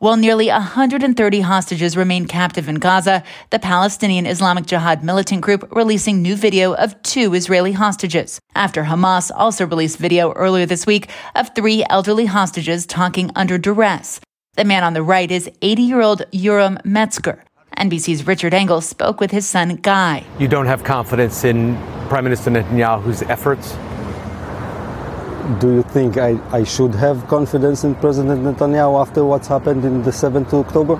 While 0.00 0.16
nearly 0.16 0.46
130 0.46 1.40
hostages 1.40 1.96
remain 1.96 2.26
captive 2.26 2.68
in 2.68 2.76
Gaza, 2.76 3.24
the 3.50 3.58
Palestinian 3.58 4.26
Islamic 4.26 4.64
Jihad 4.64 5.02
militant 5.02 5.40
group 5.40 5.68
releasing 5.74 6.22
new 6.22 6.36
video 6.36 6.72
of 6.72 7.02
two 7.02 7.34
Israeli 7.34 7.72
hostages. 7.72 8.38
After 8.54 8.84
Hamas 8.84 9.32
also 9.34 9.66
released 9.66 9.98
video 9.98 10.30
earlier 10.34 10.66
this 10.66 10.86
week 10.86 11.10
of 11.34 11.52
three 11.56 11.84
elderly 11.90 12.26
hostages 12.26 12.86
talking 12.86 13.32
under 13.34 13.58
duress. 13.58 14.20
The 14.58 14.64
man 14.64 14.82
on 14.82 14.92
the 14.92 15.04
right 15.04 15.30
is 15.30 15.48
80 15.62 15.82
year 15.82 16.00
old 16.00 16.22
Yoram 16.32 16.84
Metzger. 16.84 17.44
NBC's 17.76 18.26
Richard 18.26 18.52
Engel 18.52 18.80
spoke 18.80 19.20
with 19.20 19.30
his 19.30 19.46
son 19.46 19.76
Guy. 19.76 20.24
You 20.40 20.48
don't 20.48 20.66
have 20.66 20.82
confidence 20.82 21.44
in 21.44 21.76
Prime 22.08 22.24
Minister 22.24 22.50
Netanyahu's 22.50 23.22
efforts? 23.22 23.70
Do 25.60 25.74
you 25.74 25.84
think 25.84 26.16
I, 26.16 26.40
I 26.50 26.64
should 26.64 26.92
have 26.96 27.28
confidence 27.28 27.84
in 27.84 27.94
President 27.94 28.42
Netanyahu 28.42 29.00
after 29.00 29.24
what's 29.24 29.46
happened 29.46 29.84
in 29.84 30.02
the 30.02 30.10
7th 30.10 30.52
of 30.52 30.66
October? 30.66 30.98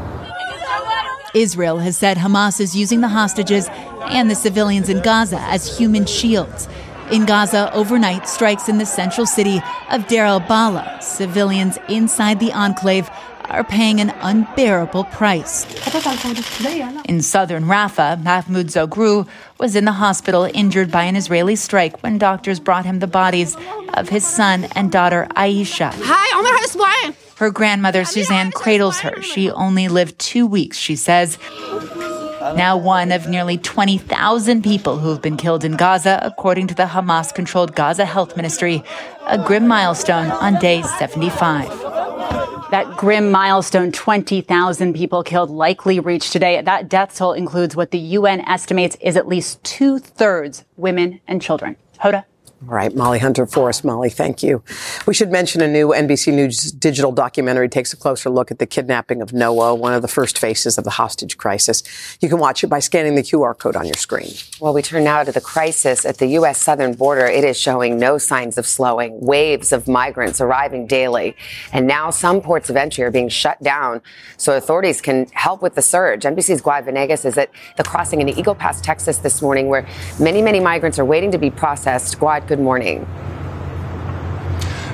Israel 1.34 1.78
has 1.78 1.96
said 1.96 2.16
Hamas 2.16 2.60
is 2.60 2.76
using 2.76 3.00
the 3.00 3.08
hostages 3.08 3.66
and 4.02 4.30
the 4.30 4.36
civilians 4.36 4.88
in 4.88 5.02
Gaza 5.02 5.40
as 5.40 5.76
human 5.76 6.06
shields. 6.06 6.68
In 7.10 7.26
Gaza, 7.26 7.74
overnight 7.74 8.28
strikes 8.28 8.68
in 8.68 8.78
the 8.78 8.86
central 8.86 9.26
city 9.26 9.60
of 9.90 10.06
Deir 10.06 10.26
al-Balah. 10.26 11.02
Civilians 11.02 11.76
inside 11.88 12.38
the 12.38 12.52
enclave 12.52 13.10
are 13.48 13.64
paying 13.64 14.00
an 14.00 14.10
unbearable 14.20 15.04
price. 15.04 15.64
In 17.06 17.22
southern 17.22 17.64
Rafah, 17.64 18.22
Mahmoud 18.22 18.66
Zogru 18.66 19.26
was 19.58 19.74
in 19.74 19.84
the 19.84 19.92
hospital 19.92 20.48
injured 20.54 20.90
by 20.90 21.04
an 21.04 21.16
Israeli 21.16 21.56
strike 21.56 22.02
when 22.02 22.18
doctors 22.18 22.60
brought 22.60 22.84
him 22.84 22.98
the 22.98 23.06
bodies 23.06 23.56
of 23.94 24.08
his 24.08 24.26
son 24.26 24.64
and 24.74 24.92
daughter 24.92 25.26
Aisha. 25.34 25.90
Hi, 25.94 26.28
her 27.38 27.50
grandmother 27.52 28.04
Suzanne 28.04 28.50
cradles 28.50 28.98
her. 29.00 29.22
She 29.22 29.50
only 29.50 29.86
lived 29.86 30.18
two 30.18 30.46
weeks, 30.46 30.76
she 30.76 30.96
says. 30.96 31.38
now 32.56 32.76
one 32.76 33.12
of 33.12 33.28
nearly 33.28 33.58
20,000 33.58 34.62
people 34.62 34.98
who 34.98 35.10
have 35.10 35.22
been 35.22 35.36
killed 35.36 35.64
in 35.64 35.76
Gaza, 35.76 36.18
according 36.22 36.66
to 36.66 36.74
the 36.74 36.86
Hamas 36.86 37.32
controlled 37.32 37.76
Gaza 37.76 38.04
Health 38.04 38.36
Ministry, 38.36 38.82
a 39.26 39.38
grim 39.38 39.68
milestone 39.68 40.30
on 40.32 40.54
day 40.56 40.82
75. 40.82 42.07
That 42.70 42.98
grim 42.98 43.30
milestone, 43.30 43.92
20,000 43.92 44.92
people 44.92 45.22
killed, 45.22 45.48
likely 45.48 46.00
reached 46.00 46.32
today. 46.32 46.60
That 46.60 46.90
death 46.90 47.16
toll 47.16 47.32
includes 47.32 47.74
what 47.74 47.92
the 47.92 47.98
UN 47.98 48.42
estimates 48.42 48.94
is 49.00 49.16
at 49.16 49.26
least 49.26 49.64
two 49.64 49.98
thirds 49.98 50.66
women 50.76 51.20
and 51.26 51.40
children. 51.40 51.76
Hoda? 51.98 52.24
All 52.60 52.74
right, 52.74 52.92
Molly 52.92 53.20
Hunter 53.20 53.46
for 53.46 53.68
us. 53.68 53.84
Molly, 53.84 54.10
thank 54.10 54.42
you. 54.42 54.64
We 55.06 55.14
should 55.14 55.30
mention 55.30 55.60
a 55.60 55.68
new 55.68 55.90
NBC 55.90 56.34
News 56.34 56.72
digital 56.72 57.12
documentary 57.12 57.68
takes 57.68 57.92
a 57.92 57.96
closer 57.96 58.30
look 58.30 58.50
at 58.50 58.58
the 58.58 58.66
kidnapping 58.66 59.22
of 59.22 59.32
Noah, 59.32 59.76
one 59.76 59.94
of 59.94 60.02
the 60.02 60.08
first 60.08 60.36
faces 60.36 60.76
of 60.76 60.82
the 60.82 60.90
hostage 60.90 61.38
crisis. 61.38 61.84
You 62.20 62.28
can 62.28 62.38
watch 62.38 62.64
it 62.64 62.66
by 62.66 62.80
scanning 62.80 63.14
the 63.14 63.22
QR 63.22 63.56
code 63.56 63.76
on 63.76 63.84
your 63.84 63.94
screen. 63.94 64.32
Well, 64.60 64.74
we 64.74 64.82
turn 64.82 65.04
now 65.04 65.22
to 65.22 65.30
the 65.30 65.40
crisis 65.40 66.04
at 66.04 66.18
the 66.18 66.26
U.S. 66.38 66.58
southern 66.60 66.94
border. 66.94 67.26
It 67.26 67.44
is 67.44 67.56
showing 67.56 67.96
no 67.96 68.18
signs 68.18 68.58
of 68.58 68.66
slowing. 68.66 69.20
Waves 69.20 69.70
of 69.70 69.86
migrants 69.86 70.40
arriving 70.40 70.88
daily. 70.88 71.36
And 71.72 71.86
now 71.86 72.10
some 72.10 72.40
ports 72.40 72.68
of 72.70 72.76
entry 72.76 73.04
are 73.04 73.12
being 73.12 73.28
shut 73.28 73.62
down 73.62 74.02
so 74.36 74.56
authorities 74.56 75.00
can 75.00 75.28
help 75.32 75.62
with 75.62 75.76
the 75.76 75.82
surge. 75.82 76.24
NBC's 76.24 76.60
Guad 76.60 76.86
Venegas 76.86 77.24
is 77.24 77.38
at 77.38 77.50
the 77.76 77.84
crossing 77.84 78.20
in 78.20 78.28
Eagle 78.28 78.56
Pass, 78.56 78.80
Texas 78.80 79.18
this 79.18 79.40
morning, 79.40 79.68
where 79.68 79.86
many, 80.18 80.42
many 80.42 80.58
migrants 80.58 80.98
are 80.98 81.04
waiting 81.04 81.30
to 81.30 81.38
be 81.38 81.50
processed. 81.50 82.18
Guad, 82.18 82.47
Good 82.48 82.60
morning. 82.60 83.06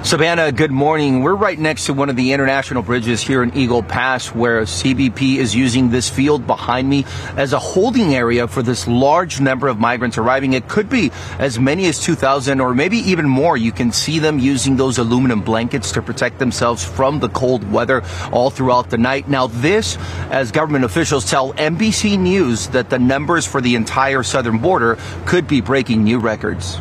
Savannah, 0.02 0.50
good 0.50 0.72
morning. 0.72 1.22
We're 1.22 1.36
right 1.36 1.56
next 1.56 1.86
to 1.86 1.94
one 1.94 2.10
of 2.10 2.16
the 2.16 2.32
international 2.32 2.82
bridges 2.82 3.22
here 3.22 3.44
in 3.44 3.56
Eagle 3.56 3.84
Pass 3.84 4.34
where 4.34 4.62
CBP 4.62 5.36
is 5.36 5.54
using 5.54 5.88
this 5.88 6.10
field 6.10 6.48
behind 6.48 6.88
me 6.88 7.04
as 7.36 7.52
a 7.52 7.60
holding 7.60 8.12
area 8.12 8.48
for 8.48 8.60
this 8.60 8.88
large 8.88 9.40
number 9.40 9.68
of 9.68 9.78
migrants 9.78 10.18
arriving. 10.18 10.54
It 10.54 10.68
could 10.68 10.88
be 10.88 11.12
as 11.38 11.60
many 11.60 11.86
as 11.86 12.00
2,000 12.00 12.60
or 12.60 12.74
maybe 12.74 12.98
even 12.98 13.28
more. 13.28 13.56
You 13.56 13.70
can 13.70 13.92
see 13.92 14.18
them 14.18 14.40
using 14.40 14.76
those 14.76 14.98
aluminum 14.98 15.40
blankets 15.40 15.92
to 15.92 16.02
protect 16.02 16.40
themselves 16.40 16.84
from 16.84 17.20
the 17.20 17.28
cold 17.28 17.70
weather 17.70 18.02
all 18.32 18.50
throughout 18.50 18.90
the 18.90 18.98
night. 18.98 19.28
Now, 19.28 19.46
this, 19.46 19.96
as 20.32 20.50
government 20.50 20.84
officials 20.84 21.24
tell 21.30 21.54
NBC 21.54 22.18
News 22.18 22.66
that 22.70 22.90
the 22.90 22.98
numbers 22.98 23.46
for 23.46 23.60
the 23.60 23.76
entire 23.76 24.24
southern 24.24 24.58
border 24.58 24.98
could 25.24 25.46
be 25.46 25.60
breaking 25.60 26.02
new 26.02 26.18
records. 26.18 26.80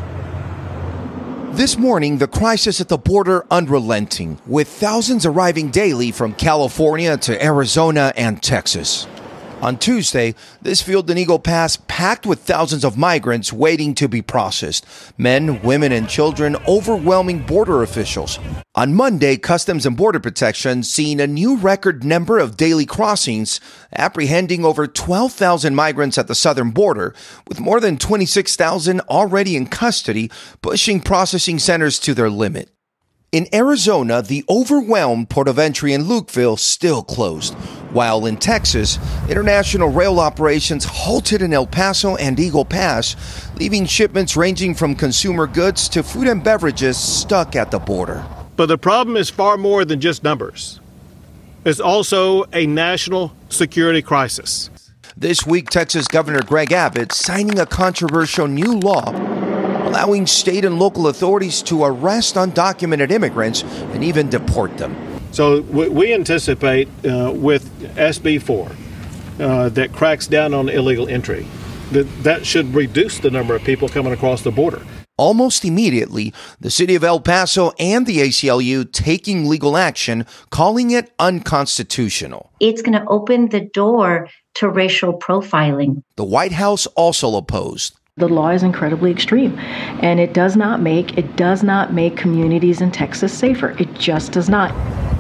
This 1.54 1.78
morning, 1.78 2.18
the 2.18 2.28
crisis 2.28 2.82
at 2.82 2.88
the 2.88 2.98
border 2.98 3.46
unrelenting, 3.52 4.40
with 4.48 4.68
thousands 4.68 5.24
arriving 5.24 5.70
daily 5.70 6.12
from 6.12 6.34
California 6.34 7.16
to 7.18 7.46
Arizona 7.46 8.12
and 8.16 8.42
Texas. 8.42 9.06
On 9.64 9.78
Tuesday, 9.78 10.36
this 10.62 10.82
field 10.82 11.10
in 11.10 11.18
Eagle 11.18 11.40
Pass 11.40 11.78
packed 11.88 12.26
with 12.26 12.42
thousands 12.42 12.84
of 12.84 12.98
migrants 12.98 13.54
waiting 13.54 13.96
to 13.96 14.10
be 14.10 14.22
processed. 14.22 14.86
Men, 15.18 15.62
women, 15.62 15.94
and 15.94 16.10
children 16.10 16.58
overwhelming 16.68 17.46
border 17.46 17.82
officials. 17.82 18.40
On 18.76 18.94
Monday, 18.94 19.38
Customs 19.38 19.86
and 19.86 19.96
Border 19.96 20.20
Protection 20.20 20.84
seeing 20.84 21.22
a 21.22 21.28
new 21.28 21.56
record 21.56 22.04
number 22.04 22.40
of 22.40 22.58
daily 22.58 22.86
crossings, 22.86 23.62
apprehending 23.96 24.66
over 24.66 24.86
12,000 24.86 25.74
migrants 25.74 26.18
at 26.18 26.28
the 26.28 26.36
southern 26.36 26.72
border, 26.72 27.16
with 27.48 27.62
more 27.62 27.80
than 27.80 27.98
26,000 27.98 29.00
already 29.08 29.56
in 29.56 29.68
custody, 29.68 30.30
pushing 30.62 31.00
processing 31.00 31.58
centers 31.58 32.00
to 32.00 32.14
their 32.14 32.30
limit. 32.30 32.73
In 33.34 33.48
Arizona, 33.52 34.22
the 34.22 34.46
overwhelmed 34.48 35.28
port 35.28 35.48
of 35.48 35.58
entry 35.58 35.94
in 35.94 36.04
Lukeville 36.04 36.60
still 36.60 37.02
closed, 37.02 37.56
while 37.92 38.28
in 38.28 38.38
Texas, 38.38 39.00
international 39.28 39.90
rail 39.90 40.20
operations 40.20 40.86
halted 40.86 41.42
in 41.42 41.52
El 41.52 41.66
Paso 41.66 42.16
and 42.18 42.40
Eagle 42.40 42.64
Pass, 42.64 43.16
leaving 43.58 43.88
shipments 43.88 44.38
ranging 44.38 44.76
from 44.76 44.94
consumer 44.94 45.48
goods 45.48 45.90
to 45.90 46.04
food 46.04 46.28
and 46.28 46.44
beverages 46.44 46.96
stuck 46.96 47.56
at 47.56 47.72
the 47.72 47.80
border. 47.80 48.24
But 48.56 48.68
the 48.68 48.78
problem 48.78 49.18
is 49.18 49.32
far 49.32 49.58
more 49.58 49.84
than 49.84 50.00
just 50.00 50.24
numbers. 50.24 50.80
It's 51.66 51.80
also 51.80 52.44
a 52.54 52.68
national 52.68 53.34
security 53.50 54.04
crisis. 54.04 54.70
This 55.18 55.44
week, 55.44 55.72
Texas 55.72 56.08
Governor 56.08 56.44
Greg 56.44 56.72
Abbott 56.72 57.12
signing 57.12 57.58
a 57.58 57.66
controversial 57.66 58.48
new 58.48 58.74
law 58.74 59.12
allowing 59.94 60.26
state 60.26 60.66
and 60.66 60.80
local 60.80 61.08
authorities 61.08 61.62
to 61.62 61.84
arrest 61.84 62.34
undocumented 62.34 63.12
immigrants 63.12 63.62
and 63.94 64.04
even 64.04 64.28
deport 64.28 64.76
them. 64.80 64.96
So 65.32 65.62
we 65.62 66.14
anticipate 66.16 66.88
uh, 67.06 67.32
with 67.32 67.70
SB 67.96 68.42
4 68.42 68.72
uh, 69.40 69.70
that 69.70 69.94
cracks 69.94 70.26
down 70.26 70.56
on 70.56 70.68
illegal 70.68 71.08
entry, 71.08 71.46
that 71.92 72.06
that 72.24 72.44
should 72.44 72.74
reduce 72.74 73.20
the 73.20 73.30
number 73.30 73.56
of 73.56 73.64
people 73.64 73.88
coming 73.88 74.14
across 74.14 74.42
the 74.42 74.52
border. 74.52 74.82
Almost 75.16 75.64
immediately, 75.64 76.34
the 76.60 76.72
city 76.72 76.96
of 76.96 77.04
El 77.04 77.20
Paso 77.20 77.72
and 77.78 78.08
the 78.08 78.18
ACLU 78.18 78.92
taking 78.92 79.48
legal 79.48 79.78
action, 79.78 80.26
calling 80.50 80.90
it 80.90 81.14
unconstitutional. 81.20 82.52
It's 82.60 82.82
going 82.82 83.00
to 83.00 83.06
open 83.08 83.50
the 83.50 83.62
door 83.62 84.28
to 84.56 84.70
racial 84.70 85.14
profiling. 85.20 86.02
The 86.16 86.24
White 86.24 86.54
House 86.54 86.88
also 86.88 87.36
opposed. 87.36 88.00
The 88.18 88.30
law 88.30 88.50
is 88.50 88.62
incredibly 88.62 89.10
extreme 89.10 89.58
and 89.58 90.20
it 90.20 90.36
does 90.36 90.56
not 90.56 90.80
make 90.80 91.18
it 91.18 91.36
does 91.36 91.64
not 91.64 91.94
make 91.94 92.16
communities 92.16 92.80
in 92.80 92.92
Texas 92.92 93.36
safer. 93.36 93.72
It 93.80 93.92
just 93.96 94.32
does 94.34 94.50
not. 94.50 94.72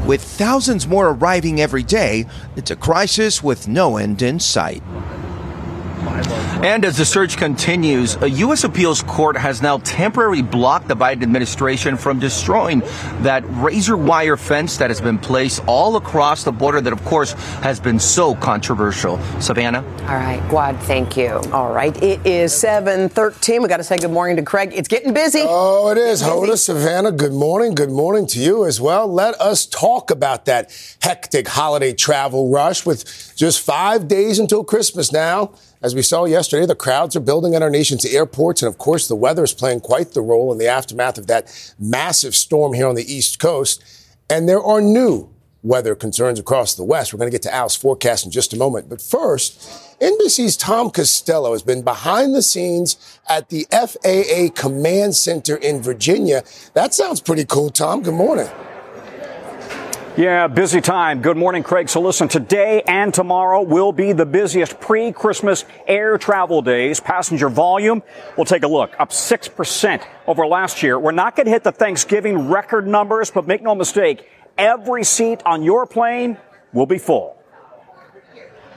With 0.06 0.22
thousands 0.22 0.88
more 0.88 1.10
arriving 1.10 1.60
every 1.60 1.82
day, 1.82 2.26
it's 2.56 2.70
a 2.70 2.76
crisis 2.76 3.42
with 3.42 3.68
no 3.68 3.98
end 3.98 4.22
in 4.22 4.40
sight. 4.40 4.84
And 6.64 6.86
as 6.86 6.98
the 6.98 7.06
search 7.06 7.38
continues, 7.38 8.16
a 8.22 8.30
U.S. 8.30 8.64
appeals 8.64 9.04
court 9.04 9.36
has 9.38 9.62
now 9.62 9.80
temporarily 9.80 10.42
blocked 10.42 10.88
the 10.88 10.96
Biden 10.96 11.24
administration 11.24 11.98
from 11.98 12.20
destroying 12.20 12.80
that 13.22 13.44
razor 13.48 13.98
wire 13.98 14.38
fence 14.38 14.78
that 14.78 14.90
has 14.90 15.02
been 15.02 15.18
placed 15.18 15.62
all 15.68 15.98
across 15.98 16.44
the 16.44 16.52
border 16.52 16.80
that, 16.82 16.94
of 16.94 17.04
course, 17.04 17.34
has 17.62 17.80
been 17.80 18.00
so 18.00 18.34
controversial. 18.36 19.20
Savannah? 19.42 19.84
All 20.04 20.16
right, 20.16 20.42
Guad, 20.50 20.80
thank 20.84 21.18
you. 21.18 21.42
All 21.52 21.74
right, 21.74 21.96
it 22.02 22.26
is 22.26 22.54
713. 22.54 23.62
We 23.62 23.68
got 23.68 23.78
to 23.78 23.84
say 23.84 23.98
good 23.98 24.12
morning 24.12 24.38
to 24.38 24.44
Craig. 24.44 24.72
It's 24.74 24.88
getting 24.88 25.14
busy. 25.14 25.44
Oh, 25.44 25.90
it 25.90 25.98
is. 25.98 26.22
Hoda, 26.22 26.58
Savannah, 26.58 27.12
good 27.12 27.34
morning. 27.34 27.76
Good 27.76 27.92
morning 27.92 28.26
to 28.28 28.40
you 28.40 28.66
as 28.66 28.80
well. 28.80 29.08
Let 29.08 29.40
us 29.42 29.66
talk 29.66 30.12
about 30.12 30.46
that 30.46 30.72
hectic 31.02 31.48
holiday 31.48 31.94
travel 31.94 32.50
rush 32.50 32.86
with 32.86 33.34
just 33.36 33.60
five 33.60 34.08
days 34.08 34.40
until 34.40 34.64
Christmas 34.64 35.12
now. 35.12 35.52
As 35.84 35.94
we 35.94 36.02
saw 36.02 36.24
yesterday, 36.24 36.66
the 36.66 36.76
crowds 36.76 37.14
are 37.18 37.20
building 37.20 37.56
at 37.56 37.62
our 37.62 37.70
nation's 37.70 38.06
airports. 38.06 38.62
And 38.62 38.70
of 38.70 38.78
course, 38.78 39.10
the 39.10 39.18
weather 39.18 39.44
is 39.44 39.54
playing 39.54 39.82
quite 39.82 40.14
the 40.14 40.22
role 40.22 40.54
in 40.54 40.58
the 40.58 40.68
aftermath 40.68 41.18
of 41.18 41.28
that 41.28 41.74
massive 41.78 42.36
storm 42.36 42.74
here 42.74 42.88
on 42.88 42.96
the 42.96 43.14
East 43.14 43.38
Coast. 43.38 43.84
And 44.30 44.48
there 44.48 44.64
are 44.64 44.80
new 44.80 45.30
weather 45.62 45.94
concerns 45.94 46.40
across 46.40 46.76
the 46.76 46.86
West. 46.86 47.14
We're 47.14 47.20
going 47.20 47.30
to 47.30 47.36
get 47.36 47.42
to 47.44 47.54
Al's 47.54 47.76
forecast 47.76 48.24
in 48.24 48.32
just 48.32 48.54
a 48.54 48.58
moment. 48.58 48.88
But 48.88 49.02
first, 49.02 49.60
NBC's 50.00 50.56
Tom 50.56 50.90
Costello 50.90 51.52
has 51.52 51.64
been 51.64 51.82
behind 51.82 52.34
the 52.34 52.42
scenes 52.42 53.20
at 53.28 53.50
the 53.50 53.68
FAA 53.70 54.54
Command 54.56 55.16
Center 55.18 55.58
in 55.58 55.82
Virginia. 55.82 56.44
That 56.76 56.94
sounds 56.94 57.20
pretty 57.20 57.44
cool, 57.44 57.70
Tom. 57.70 58.04
Good 58.04 58.14
morning. 58.14 58.48
Yeah, 60.16 60.46
busy 60.46 60.80
time. 60.80 61.24
Good 61.24 61.38
morning, 61.38 61.64
Craig. 61.64 61.90
So 61.90 62.00
listen, 62.00 62.28
today 62.28 62.84
and 62.86 63.12
tomorrow 63.12 63.64
will 63.64 63.92
be 63.92 64.14
the 64.14 64.28
busiest 64.28 64.80
pre-Christmas 64.80 65.66
air 65.88 66.20
travel 66.20 66.62
days. 66.62 67.00
Passenger 67.00 67.50
volume, 67.50 68.04
we'll 68.38 68.46
take 68.46 68.62
a 68.62 68.68
look, 68.68 68.94
up 69.00 69.10
6% 69.10 70.06
over 70.28 70.46
last 70.46 70.84
year. 70.84 71.00
We're 71.00 71.14
not 71.14 71.36
going 71.36 71.48
to 71.48 71.52
hit 71.52 71.64
the 71.64 71.72
Thanksgiving 71.72 72.48
record 72.50 72.86
numbers, 72.86 73.32
but 73.32 73.48
make 73.48 73.64
no 73.64 73.74
mistake, 73.74 74.30
every 74.56 75.04
seat 75.04 75.42
on 75.48 75.64
your 75.64 75.88
plane 75.88 76.38
will 76.74 76.86
be 76.86 77.00
full. 77.00 77.43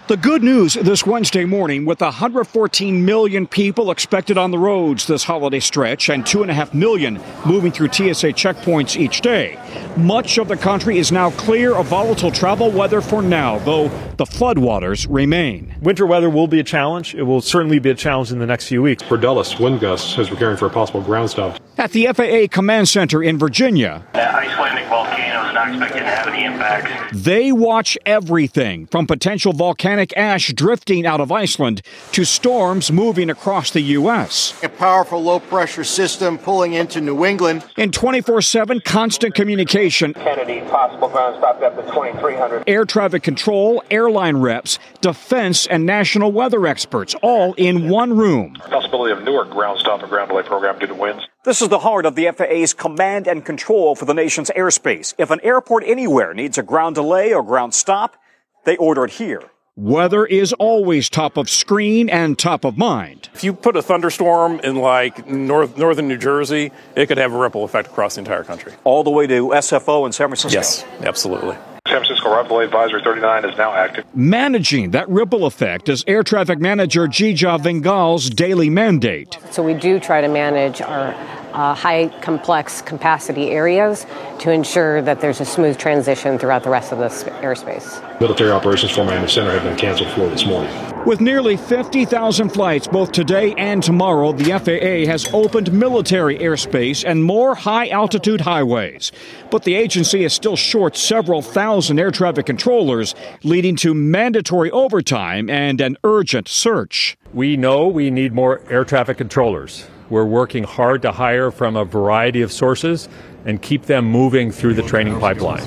The 0.08 0.16
good 0.16 0.44
news 0.44 0.74
this 0.74 1.04
Wednesday 1.04 1.44
morning 1.44 1.84
with 1.84 2.00
114 2.00 3.04
million 3.04 3.44
people 3.44 3.90
expected 3.90 4.38
on 4.38 4.52
the 4.52 4.58
roads 4.58 5.08
this 5.08 5.24
holiday 5.24 5.58
stretch 5.58 6.08
and 6.10 6.24
2.5 6.24 6.74
million 6.74 7.20
moving 7.44 7.72
through 7.72 7.88
TSA 7.88 8.28
checkpoints 8.28 8.96
each 8.96 9.20
day. 9.20 9.58
Much 9.96 10.38
of 10.38 10.46
the 10.46 10.56
country 10.56 10.98
is 10.98 11.10
now 11.10 11.32
clear 11.32 11.74
of 11.74 11.86
volatile 11.86 12.30
travel 12.30 12.70
weather 12.70 13.00
for 13.00 13.20
now, 13.20 13.58
though 13.58 13.88
the 14.16 14.24
floodwaters 14.24 15.08
remain. 15.10 15.74
Winter 15.80 16.06
weather 16.06 16.30
will 16.30 16.46
be 16.46 16.60
a 16.60 16.64
challenge. 16.64 17.16
It 17.16 17.24
will 17.24 17.40
certainly 17.40 17.80
be 17.80 17.90
a 17.90 17.94
challenge 17.96 18.30
in 18.30 18.38
the 18.38 18.46
next 18.46 18.68
few 18.68 18.82
weeks. 18.82 19.02
Fidelis 19.02 19.58
wind 19.58 19.80
gusts 19.80 20.16
as 20.18 20.30
we're 20.30 20.36
preparing 20.36 20.56
for 20.56 20.66
a 20.66 20.70
possible 20.70 21.00
ground 21.00 21.30
stop. 21.30 21.60
At 21.78 21.92
the 21.92 22.06
FAA 22.06 22.46
Command 22.50 22.88
Center 22.88 23.22
in 23.22 23.38
Virginia. 23.38 24.06
Icelandic 24.14 24.88
volcanoes 24.88 25.52
not 25.52 25.66
not 25.68 25.74
expecting 25.74 26.02
to 26.02 26.08
have 26.08 26.26
any 26.28 26.44
impacts. 26.44 27.22
They 27.24 27.52
watch 27.52 27.98
everything 28.06 28.86
from 28.86 29.06
potential 29.06 29.52
volcanic 29.52 30.16
ash 30.16 30.52
drifting 30.52 31.06
out 31.06 31.20
of 31.20 31.30
Iceland 31.32 31.82
to 32.12 32.24
storms 32.24 32.90
moving 32.90 33.30
across 33.30 33.70
the 33.70 33.80
U.S. 33.80 34.58
A 34.62 34.68
powerful 34.68 35.22
low 35.22 35.40
pressure 35.40 35.84
system 35.84 36.38
pulling 36.38 36.74
into 36.74 37.00
New 37.00 37.24
England. 37.24 37.64
In 37.76 37.90
24 37.92 38.42
7 38.42 38.80
constant 38.80 39.34
communication, 39.34 40.14
Kennedy, 40.14 40.60
possible 40.70 41.08
ground 41.08 41.36
stop 41.38 41.60
depth 41.60 41.78
of 41.78 41.86
2300. 41.86 42.64
air 42.66 42.84
traffic 42.84 43.22
control, 43.22 43.82
airline 43.90 44.36
reps, 44.36 44.78
defense, 45.00 45.66
and 45.66 45.86
national 45.86 46.32
weather 46.32 46.66
experts 46.66 47.14
all 47.22 47.54
in 47.54 47.88
one 47.88 48.16
room. 48.16 48.54
Possibility 48.54 49.12
of 49.12 49.22
Newark 49.24 49.50
ground 49.50 49.78
stop 49.78 50.00
and 50.00 50.10
ground 50.10 50.28
delay 50.28 50.42
program 50.42 50.78
due 50.78 50.86
to 50.86 50.94
winds. 50.94 51.26
This 51.46 51.62
is 51.62 51.68
the 51.68 51.78
heart 51.78 52.06
of 52.06 52.16
the 52.16 52.28
FAA's 52.32 52.74
command 52.74 53.28
and 53.28 53.44
control 53.44 53.94
for 53.94 54.04
the 54.04 54.14
nation's 54.14 54.50
airspace. 54.56 55.14
If 55.16 55.30
an 55.30 55.38
airport 55.44 55.84
anywhere 55.86 56.34
needs 56.34 56.58
a 56.58 56.62
ground 56.64 56.96
delay 56.96 57.32
or 57.32 57.44
ground 57.44 57.72
stop, 57.72 58.16
they 58.64 58.76
order 58.78 59.04
it 59.04 59.12
here. 59.12 59.44
Weather 59.76 60.26
is 60.26 60.52
always 60.54 61.08
top 61.08 61.36
of 61.36 61.48
screen 61.48 62.10
and 62.10 62.36
top 62.36 62.64
of 62.64 62.76
mind. 62.76 63.28
If 63.32 63.44
you 63.44 63.52
put 63.52 63.76
a 63.76 63.82
thunderstorm 63.82 64.58
in 64.58 64.74
like 64.74 65.28
north, 65.28 65.78
northern 65.78 66.08
New 66.08 66.18
Jersey, 66.18 66.72
it 66.96 67.06
could 67.06 67.18
have 67.18 67.32
a 67.32 67.38
ripple 67.38 67.62
effect 67.62 67.90
across 67.90 68.16
the 68.16 68.22
entire 68.22 68.42
country. 68.42 68.72
All 68.82 69.04
the 69.04 69.10
way 69.10 69.28
to 69.28 69.50
SFO 69.50 70.04
in 70.04 70.10
San 70.10 70.26
Francisco. 70.26 70.58
Yes, 70.58 70.84
absolutely. 71.02 71.56
San 71.86 72.04
Francisco 72.04 72.28
arrival 72.28 72.56
delay 72.56 72.64
advisory 72.64 73.02
39 73.02 73.44
is 73.44 73.56
now 73.56 73.72
active. 73.72 74.04
Managing 74.14 74.90
that 74.90 75.08
ripple 75.08 75.46
effect 75.46 75.88
is 75.88 76.04
air 76.06 76.22
traffic 76.22 76.58
manager 76.58 77.06
Jija 77.06 77.60
Vingal's 77.60 78.30
daily 78.30 78.70
mandate. 78.70 79.38
So 79.50 79.62
we 79.62 79.74
do 79.74 80.00
try 80.00 80.20
to 80.20 80.28
manage 80.28 80.80
our 80.80 81.14
uh, 81.56 81.74
high 81.74 82.08
complex 82.20 82.82
capacity 82.82 83.50
areas 83.50 84.06
to 84.38 84.50
ensure 84.50 85.00
that 85.00 85.22
there's 85.22 85.40
a 85.40 85.44
smooth 85.44 85.78
transition 85.78 86.38
throughout 86.38 86.62
the 86.62 86.68
rest 86.70 86.92
of 86.92 86.98
the 86.98 87.08
airspace. 87.40 88.20
Military 88.20 88.50
operations 88.50 88.92
for 88.92 89.04
Miami 89.04 89.26
Center 89.26 89.52
have 89.52 89.62
been 89.62 89.76
canceled 89.76 90.10
for 90.10 90.28
this 90.28 90.44
morning. 90.44 90.70
With 91.06 91.20
nearly 91.20 91.56
50,000 91.56 92.50
flights 92.50 92.86
both 92.86 93.12
today 93.12 93.54
and 93.56 93.82
tomorrow, 93.82 94.32
the 94.32 94.50
FAA 94.50 95.10
has 95.10 95.32
opened 95.32 95.72
military 95.72 96.38
airspace 96.38 97.04
and 97.06 97.24
more 97.24 97.54
high 97.54 97.88
altitude 97.88 98.42
highways. 98.42 99.10
But 99.50 99.62
the 99.62 99.76
agency 99.76 100.24
is 100.24 100.34
still 100.34 100.56
short 100.56 100.96
several 100.96 101.40
thousand 101.40 101.98
air 101.98 102.10
traffic 102.10 102.44
controllers, 102.44 103.14
leading 103.44 103.76
to 103.76 103.94
mandatory 103.94 104.70
overtime 104.72 105.48
and 105.48 105.80
an 105.80 105.96
urgent 106.04 106.48
search. 106.48 107.16
We 107.32 107.56
know 107.56 107.88
we 107.88 108.10
need 108.10 108.34
more 108.34 108.60
air 108.68 108.84
traffic 108.84 109.16
controllers. 109.16 109.86
We're 110.08 110.24
working 110.24 110.64
hard 110.64 111.02
to 111.02 111.12
hire 111.12 111.50
from 111.50 111.76
a 111.76 111.84
variety 111.84 112.42
of 112.42 112.52
sources 112.52 113.08
and 113.44 113.60
keep 113.60 113.82
them 113.82 114.04
moving 114.04 114.50
through 114.50 114.74
the 114.74 114.82
training 114.82 115.18
pipeline. 115.18 115.62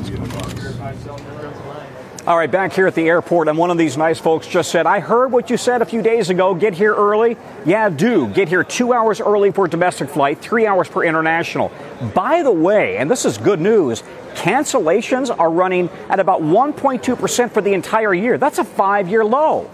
All 2.28 2.38
right, 2.38 2.52
back 2.52 2.74
here 2.74 2.86
at 2.86 2.94
the 2.94 3.08
airport, 3.08 3.48
and 3.48 3.58
one 3.58 3.72
of 3.72 3.78
these 3.78 3.98
nice 3.98 4.20
folks 4.20 4.46
just 4.46 4.70
said, 4.70 4.86
I 4.86 5.00
heard 5.00 5.32
what 5.32 5.50
you 5.50 5.58
said 5.58 5.82
a 5.82 5.86
few 5.86 6.02
days 6.02 6.30
ago. 6.30 6.54
Get 6.54 6.76
here 6.76 6.94
early. 6.94 7.38
Yeah, 7.66 7.90
do. 7.90 8.28
Get 8.28 8.50
here 8.50 8.64
two 8.64 8.94
hours 8.94 9.20
early 9.20 9.52
for 9.52 9.68
domestic 9.68 10.10
flight, 10.10 10.40
three 10.40 10.68
hours 10.68 10.88
per 10.88 11.04
international. 11.04 11.72
By 12.14 12.44
the 12.44 12.52
way, 12.52 12.98
and 12.98 13.10
this 13.10 13.26
is 13.26 13.38
good 13.38 13.60
news, 13.60 14.04
cancellations 14.36 15.36
are 15.40 15.50
running 15.50 15.90
at 16.08 16.20
about 16.20 16.42
1.2% 16.42 17.52
for 17.52 17.62
the 17.62 17.74
entire 17.74 18.14
year. 18.14 18.38
That's 18.38 18.60
a 18.60 18.64
five 18.64 19.10
year 19.10 19.26
low. 19.26 19.70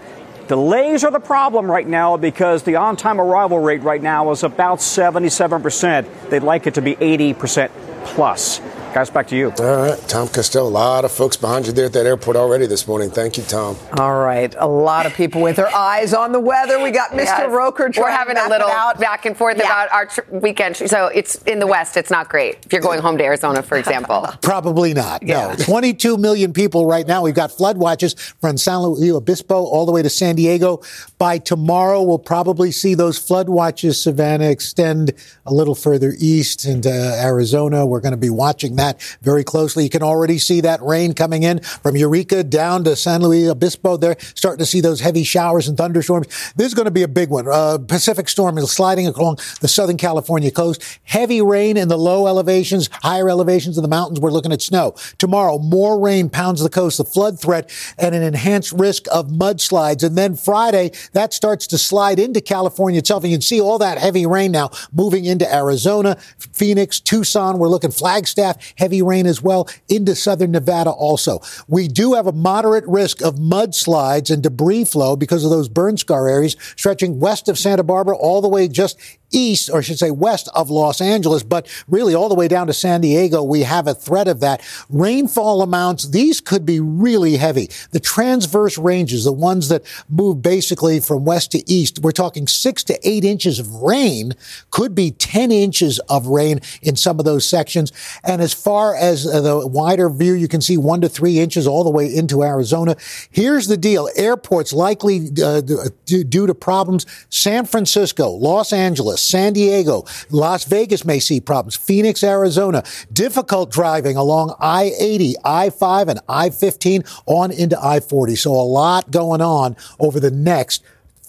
Delays 0.48 1.02
are 1.02 1.10
the 1.10 1.20
problem 1.20 1.68
right 1.68 1.86
now 1.86 2.16
because 2.16 2.62
the 2.62 2.76
on 2.76 2.96
time 2.96 3.20
arrival 3.20 3.58
rate 3.58 3.82
right 3.82 4.00
now 4.00 4.30
is 4.30 4.44
about 4.44 4.78
77%. 4.78 6.30
They'd 6.30 6.42
like 6.42 6.66
it 6.66 6.74
to 6.74 6.82
be 6.82 6.94
80% 6.94 7.70
plus. 8.04 8.60
Guys, 8.96 9.10
back 9.10 9.28
to 9.28 9.36
you. 9.36 9.52
All 9.58 9.76
right, 9.76 9.98
Tom 10.08 10.26
Costello. 10.26 10.70
A 10.70 10.70
lot 10.70 11.04
of 11.04 11.12
folks 11.12 11.36
behind 11.36 11.66
you 11.66 11.72
there 11.74 11.84
at 11.84 11.92
that 11.92 12.06
airport 12.06 12.34
already 12.34 12.64
this 12.66 12.88
morning. 12.88 13.10
Thank 13.10 13.36
you, 13.36 13.42
Tom. 13.42 13.76
All 13.98 14.20
right, 14.20 14.54
a 14.58 14.66
lot 14.66 15.04
of 15.04 15.12
people 15.12 15.42
with 15.42 15.56
their 15.56 15.68
eyes 15.76 16.14
on 16.14 16.32
the 16.32 16.40
weather. 16.40 16.82
We 16.82 16.92
got 16.92 17.10
Mr. 17.10 17.24
Yes. 17.24 17.50
Roker. 17.50 17.90
We're 17.94 18.08
having 18.10 18.38
a 18.38 18.48
little 18.48 18.70
out. 18.70 18.98
back 18.98 19.26
and 19.26 19.36
forth 19.36 19.58
Yeah. 19.58 19.64
about 19.64 19.92
our 19.92 20.06
tr- 20.06 20.22
weekend. 20.30 20.76
So 20.78 21.08
it's 21.08 21.34
in 21.42 21.58
the 21.58 21.66
West. 21.66 21.98
It's 21.98 22.10
not 22.10 22.30
great 22.30 22.56
if 22.64 22.72
you're 22.72 22.80
going 22.80 23.00
home 23.02 23.18
to 23.18 23.24
Arizona, 23.24 23.62
for 23.62 23.76
example. 23.76 24.30
Probably 24.40 24.94
not. 24.94 25.22
No. 25.22 25.54
22 25.58 26.16
million 26.16 26.54
people 26.54 26.86
right 26.86 27.06
now. 27.06 27.20
We've 27.20 27.34
got 27.34 27.52
flood 27.52 27.76
watches 27.76 28.14
from 28.40 28.56
San 28.56 28.78
Luis 28.78 29.12
Obispo 29.12 29.62
all 29.62 29.84
the 29.84 29.92
way 29.92 30.00
to 30.00 30.08
San 30.08 30.36
Diego. 30.36 30.80
By 31.18 31.36
tomorrow, 31.36 32.02
we'll 32.02 32.18
probably 32.18 32.72
see 32.72 32.94
those 32.94 33.18
flood 33.18 33.50
watches, 33.50 34.02
Savannah, 34.02 34.48
extend 34.48 35.12
a 35.44 35.52
little 35.52 35.74
further 35.74 36.14
east 36.18 36.64
into 36.64 36.88
Arizona. 36.90 37.84
We're 37.84 38.00
going 38.00 38.12
to 38.12 38.16
be 38.16 38.30
watching 38.30 38.76
that 38.76 38.85
very 39.22 39.44
closely. 39.44 39.84
You 39.84 39.90
can 39.90 40.02
already 40.02 40.38
see 40.38 40.60
that 40.62 40.82
rain 40.82 41.14
coming 41.14 41.42
in 41.42 41.60
from 41.60 41.96
Eureka 41.96 42.44
down 42.44 42.84
to 42.84 42.96
San 42.96 43.22
Luis 43.22 43.48
Obispo. 43.48 43.96
They're 43.96 44.16
starting 44.34 44.58
to 44.58 44.66
see 44.66 44.80
those 44.80 45.00
heavy 45.00 45.24
showers 45.24 45.68
and 45.68 45.76
thunderstorms. 45.76 46.26
This 46.56 46.68
is 46.68 46.74
going 46.74 46.86
to 46.86 46.90
be 46.90 47.02
a 47.02 47.08
big 47.08 47.30
one. 47.30 47.48
Uh, 47.48 47.78
Pacific 47.78 48.28
storm 48.28 48.58
is 48.58 48.70
sliding 48.70 49.06
along 49.06 49.38
the 49.60 49.68
Southern 49.68 49.96
California 49.96 50.50
coast. 50.50 50.82
Heavy 51.04 51.40
rain 51.40 51.76
in 51.76 51.88
the 51.88 51.98
low 51.98 52.26
elevations, 52.26 52.90
higher 53.02 53.28
elevations 53.28 53.78
of 53.78 53.82
the 53.82 53.88
mountains. 53.88 54.20
We're 54.20 54.30
looking 54.30 54.52
at 54.52 54.62
snow. 54.62 54.94
Tomorrow, 55.18 55.58
more 55.58 55.98
rain 56.00 56.28
pounds 56.28 56.60
the 56.60 56.68
coast, 56.68 56.98
the 56.98 57.04
flood 57.04 57.40
threat, 57.40 57.70
and 57.98 58.14
an 58.14 58.22
enhanced 58.22 58.72
risk 58.72 59.06
of 59.12 59.28
mudslides. 59.28 60.02
And 60.02 60.16
then 60.16 60.36
Friday, 60.36 60.92
that 61.12 61.32
starts 61.32 61.66
to 61.68 61.78
slide 61.78 62.18
into 62.18 62.40
California 62.40 62.98
itself. 62.98 63.22
And 63.22 63.30
you 63.30 63.38
can 63.38 63.42
see 63.42 63.60
all 63.60 63.78
that 63.78 63.98
heavy 63.98 64.26
rain 64.26 64.52
now 64.52 64.70
moving 64.92 65.24
into 65.24 65.52
Arizona, 65.52 66.16
Phoenix, 66.52 67.00
Tucson. 67.00 67.58
We're 67.58 67.68
looking 67.68 67.90
Flagstaff, 67.90 68.65
heavy 68.76 69.02
rain 69.02 69.26
as 69.26 69.42
well 69.42 69.68
into 69.88 70.14
southern 70.14 70.52
Nevada 70.52 70.90
also. 70.90 71.40
We 71.68 71.88
do 71.88 72.14
have 72.14 72.26
a 72.26 72.32
moderate 72.32 72.86
risk 72.86 73.22
of 73.22 73.36
mudslides 73.36 74.30
and 74.30 74.42
debris 74.42 74.84
flow 74.84 75.16
because 75.16 75.44
of 75.44 75.50
those 75.50 75.68
burn 75.68 75.96
scar 75.96 76.28
areas 76.28 76.56
stretching 76.76 77.20
west 77.20 77.48
of 77.48 77.58
Santa 77.58 77.82
Barbara 77.82 78.16
all 78.16 78.40
the 78.40 78.48
way 78.48 78.68
just 78.68 78.98
east, 79.30 79.70
or 79.70 79.78
I 79.78 79.82
should 79.82 79.98
say 79.98 80.10
west 80.10 80.48
of 80.54 80.70
Los 80.70 81.00
Angeles, 81.00 81.42
but 81.42 81.66
really 81.88 82.14
all 82.14 82.28
the 82.28 82.34
way 82.34 82.48
down 82.48 82.66
to 82.66 82.72
San 82.72 83.00
Diego, 83.00 83.42
we 83.42 83.62
have 83.62 83.86
a 83.86 83.94
threat 83.94 84.28
of 84.28 84.40
that. 84.40 84.62
Rainfall 84.88 85.62
amounts, 85.62 86.08
these 86.08 86.40
could 86.40 86.64
be 86.64 86.80
really 86.80 87.36
heavy. 87.36 87.68
The 87.90 88.00
transverse 88.00 88.78
ranges, 88.78 89.24
the 89.24 89.32
ones 89.32 89.68
that 89.68 89.82
move 90.08 90.42
basically 90.42 91.00
from 91.00 91.24
west 91.24 91.52
to 91.52 91.70
east, 91.70 92.00
we're 92.00 92.12
talking 92.12 92.46
six 92.46 92.84
to 92.84 93.08
eight 93.08 93.24
inches 93.24 93.58
of 93.58 93.72
rain, 93.74 94.32
could 94.70 94.94
be 94.94 95.10
10 95.10 95.50
inches 95.50 95.98
of 96.08 96.26
rain 96.26 96.60
in 96.82 96.96
some 96.96 97.18
of 97.18 97.24
those 97.24 97.46
sections. 97.46 97.92
And 98.24 98.40
as 98.40 98.52
far 98.52 98.94
as 98.94 99.26
uh, 99.26 99.40
the 99.40 99.66
wider 99.66 100.08
view, 100.08 100.34
you 100.34 100.48
can 100.48 100.60
see 100.60 100.76
one 100.76 101.00
to 101.00 101.08
three 101.08 101.38
inches 101.38 101.66
all 101.66 101.84
the 101.84 101.90
way 101.90 102.14
into 102.14 102.42
Arizona. 102.42 102.96
Here's 103.30 103.66
the 103.66 103.76
deal. 103.76 104.08
Airports 104.16 104.72
likely 104.72 105.30
uh, 105.42 105.60
due 105.60 106.24
due 106.24 106.46
to 106.46 106.54
problems. 106.54 107.06
San 107.30 107.64
Francisco, 107.64 108.30
Los 108.30 108.72
Angeles, 108.72 109.15
San 109.16 109.52
Diego, 109.52 110.04
Las 110.30 110.64
Vegas 110.64 111.04
may 111.04 111.18
see 111.18 111.40
problems. 111.40 111.76
Phoenix, 111.76 112.22
Arizona, 112.22 112.82
difficult 113.12 113.70
driving 113.70 114.16
along 114.16 114.54
I-80, 114.60 115.34
I-5 115.44 116.08
and 116.08 116.20
I-15 116.28 117.22
on 117.26 117.50
into 117.50 117.78
I-40. 117.82 118.38
So 118.38 118.52
a 118.52 118.62
lot 118.62 119.10
going 119.10 119.40
on 119.40 119.76
over 119.98 120.20
the 120.20 120.30
next 120.30 120.82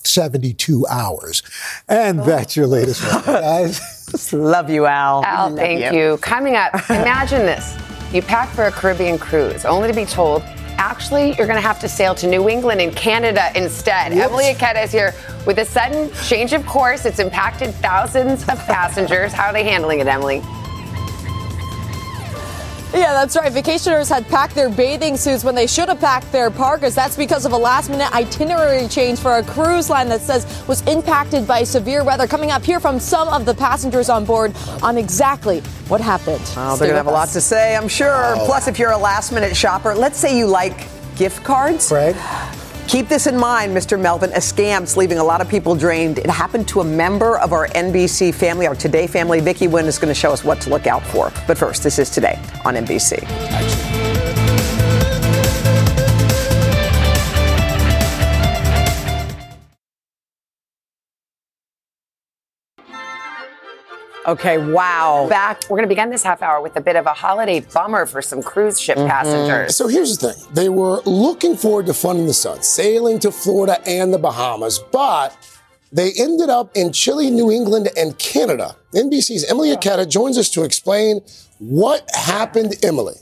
72 0.04 0.86
hours. 0.88 1.44
And 1.88 2.20
that's 2.20 2.56
your 2.56 2.68
latest 2.68 3.02
one, 3.12 3.24
guys. 3.26 4.34
Love 4.34 4.70
you, 4.70 4.86
Al. 4.86 5.24
Al, 5.26 5.50
Love 5.50 5.58
thank 5.58 5.94
you. 5.94 6.18
Coming 6.18 6.56
up, 6.56 6.74
imagine 6.90 7.46
this. 7.46 7.76
You 8.14 8.22
pack 8.22 8.50
for 8.50 8.64
a 8.66 8.72
Caribbean 8.72 9.20
cruise, 9.20 9.66
only 9.66 9.90
to 9.90 9.94
be 9.94 10.06
told, 10.06 10.42
actually, 10.78 11.34
you're 11.36 11.48
going 11.48 11.62
to 11.62 11.68
have 11.68 11.80
to 11.82 11.90
sail 11.90 12.16
to 12.16 12.28
New 12.28 12.50
England 12.50 12.82
and 12.82 12.96
Canada 12.96 13.52
instead. 13.56 14.12
Emilie 14.14 14.54
Ikeda 14.54 14.84
is 14.84 14.92
here 14.92 15.14
with 15.46 15.60
a 15.60 15.66
sudden 15.66 16.12
change 16.24 16.54
of 16.54 16.66
course. 16.66 17.06
It's 17.06 17.20
impacted 17.20 17.74
thousands 17.76 18.44
of 18.44 18.58
passengers. 18.66 19.34
How 19.34 19.48
are 19.48 19.54
they 19.54 19.64
handling 19.64 20.00
it, 20.00 20.08
Emilie? 20.08 20.42
Yeah, 22.94 23.14
that's 23.14 23.36
right. 23.36 23.52
Vacationers 23.52 24.10
had 24.10 24.28
packed 24.28 24.56
their 24.56 24.70
bathing 24.70 25.18
suits 25.18 25.44
when 25.44 25.56
they 25.56 25.68
should 25.68 25.90
have 25.90 26.00
packed 26.00 26.32
their 26.32 26.50
parkas. 26.50 26.96
That's 26.96 27.18
because 27.18 27.46
of 27.46 27.52
a 27.52 27.58
last 27.58 27.90
minute 27.90 28.12
itinerary 28.14 28.88
change 28.88 29.20
for 29.20 29.38
a 29.38 29.44
cruise 29.44 29.90
line 29.90 30.08
that 30.10 30.22
says 30.22 30.66
was 30.68 30.82
impacted 30.88 31.46
by 31.46 31.64
severe 31.64 32.04
weather. 32.04 32.28
Coming 32.28 32.52
up 32.52 32.64
here 32.64 32.80
from 32.80 33.00
some 33.00 33.28
of 33.28 33.46
the 33.46 33.54
passengers 33.54 34.10
on 34.10 34.24
board 34.26 34.56
on 34.82 34.98
exactly 34.98 35.60
what 35.90 36.00
happened. 36.00 36.42
Oh, 36.52 36.56
well, 36.56 36.76
Stay 36.76 36.86
they're 36.86 36.94
going 36.94 36.96
to 36.96 36.98
have 36.98 37.06
with 37.08 37.16
a 37.16 37.18
lot 37.18 37.30
to 37.30 37.42
say, 37.42 37.76
I'm 37.76 37.90
sure. 37.90 38.36
Oh. 38.36 38.44
Plus, 38.46 38.68
if 38.68 38.80
you're 38.80 38.92
a 38.92 38.98
last 38.98 39.32
minute 39.32 39.56
shopper, 39.56 39.94
let's 39.94 40.18
say 40.18 40.38
you 40.38 40.48
like 40.48 40.88
gift 41.18 41.44
cards. 41.44 41.92
Right. 41.92 42.16
Keep 42.88 43.10
this 43.10 43.28
in 43.28 43.36
mind, 43.36 43.76
Mr. 43.76 44.00
Melvin. 44.00 44.32
A 44.32 44.40
scam's 44.40 44.96
leaving 44.96 45.18
a 45.18 45.24
lot 45.24 45.42
of 45.42 45.50
people 45.50 45.76
drained. 45.76 46.20
It 46.20 46.30
happened 46.30 46.70
to 46.70 46.80
a 46.80 46.86
member 46.86 47.38
of 47.40 47.52
our 47.52 47.68
NBC 47.68 48.34
family, 48.34 48.66
our 48.66 48.76
Today 48.76 49.08
family. 49.08 49.42
Vicky 49.42 49.68
Nguyen 49.68 49.88
is 49.88 50.00
going 50.00 50.08
to 50.08 50.18
show 50.18 50.32
us 50.32 50.46
what 50.46 50.62
to 50.62 50.70
look 50.70 50.88
out 50.88 51.06
for. 51.08 51.34
But 51.48 51.58
first, 51.58 51.84
this 51.84 52.00
is 52.00 52.10
Today 52.10 52.40
on 52.64 52.76
NBC. 52.76 53.22
Okay, 64.28 64.58
wow. 64.58 65.26
Back, 65.30 65.62
we're 65.70 65.78
going 65.78 65.84
to 65.84 65.88
begin 65.88 66.10
this 66.10 66.22
half 66.22 66.42
hour 66.42 66.62
with 66.62 66.76
a 66.76 66.82
bit 66.82 66.98
of 66.98 67.06
a 67.06 67.14
holiday 67.14 67.62
bummer 67.62 68.06
for 68.06 68.22
some 68.22 68.44
cruise 68.44 68.78
ship 68.80 68.98
Mm-hmm. 68.98 69.08
passengers. 69.08 69.76
So 69.78 69.88
here's 69.88 70.18
the 70.18 70.34
thing. 70.34 70.54
They 70.54 70.68
were 70.70 71.02
looking 71.06 71.56
forward 71.56 71.86
to 71.86 71.94
fun 71.94 72.18
in 72.18 72.26
the 72.28 72.34
sun, 72.34 72.62
sailing 72.62 73.20
to 73.20 73.32
Florida 73.32 73.80
and 73.88 74.14
the 74.14 74.18
Bahamas, 74.18 74.80
but 74.92 75.38
they 75.94 76.12
ended 76.18 76.50
up 76.50 76.72
in 76.76 76.92
chilly 76.92 77.30
New 77.30 77.50
England 77.52 77.88
and 77.96 78.18
Canada. 78.20 78.76
NBC's 78.94 79.46
Emilie 79.50 79.74
Ikeda 79.74 80.10
joins 80.10 80.38
us 80.38 80.50
to 80.50 80.64
explain 80.64 81.22
what 81.60 82.10
happened, 82.14 82.76
Emilie. 82.84 83.16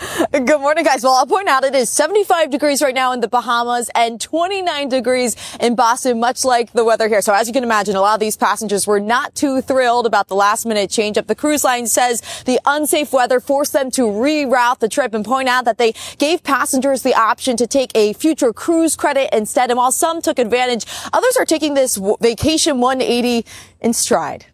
Good 0.32 0.60
morning, 0.60 0.84
guys. 0.84 1.02
Well, 1.02 1.14
I'll 1.14 1.26
point 1.26 1.48
out 1.48 1.64
it 1.64 1.74
is 1.74 1.90
75 1.90 2.50
degrees 2.50 2.80
right 2.80 2.94
now 2.94 3.12
in 3.12 3.20
the 3.20 3.28
Bahamas 3.28 3.90
and 3.94 4.20
29 4.20 4.88
degrees 4.88 5.36
in 5.60 5.74
Boston, 5.74 6.20
much 6.20 6.44
like 6.44 6.72
the 6.72 6.84
weather 6.84 7.08
here. 7.08 7.20
So 7.20 7.34
as 7.34 7.46
you 7.46 7.52
can 7.52 7.64
imagine, 7.64 7.96
a 7.96 8.00
lot 8.00 8.14
of 8.14 8.20
these 8.20 8.36
passengers 8.36 8.86
were 8.86 9.00
not 9.00 9.34
too 9.34 9.60
thrilled 9.60 10.06
about 10.06 10.28
the 10.28 10.34
last 10.34 10.64
minute 10.64 10.90
change 10.90 11.18
up. 11.18 11.26
The 11.26 11.34
cruise 11.34 11.64
line 11.64 11.86
says 11.86 12.22
the 12.46 12.58
unsafe 12.64 13.12
weather 13.12 13.40
forced 13.40 13.72
them 13.72 13.90
to 13.92 14.02
reroute 14.02 14.78
the 14.78 14.88
trip 14.88 15.12
and 15.12 15.24
point 15.24 15.48
out 15.48 15.64
that 15.66 15.76
they 15.76 15.92
gave 16.18 16.42
passengers 16.42 17.02
the 17.02 17.14
option 17.14 17.56
to 17.58 17.66
take 17.66 17.90
a 17.94 18.12
future 18.14 18.52
cruise 18.52 18.96
credit 18.96 19.28
instead. 19.36 19.70
And 19.70 19.76
while 19.76 19.92
some 19.92 20.22
took 20.22 20.38
advantage, 20.38 20.86
others 21.12 21.36
are 21.36 21.44
taking 21.44 21.74
this 21.74 21.96
vacation 22.20 22.80
180 22.80 23.44
in 23.80 23.92
stride. 23.92 24.46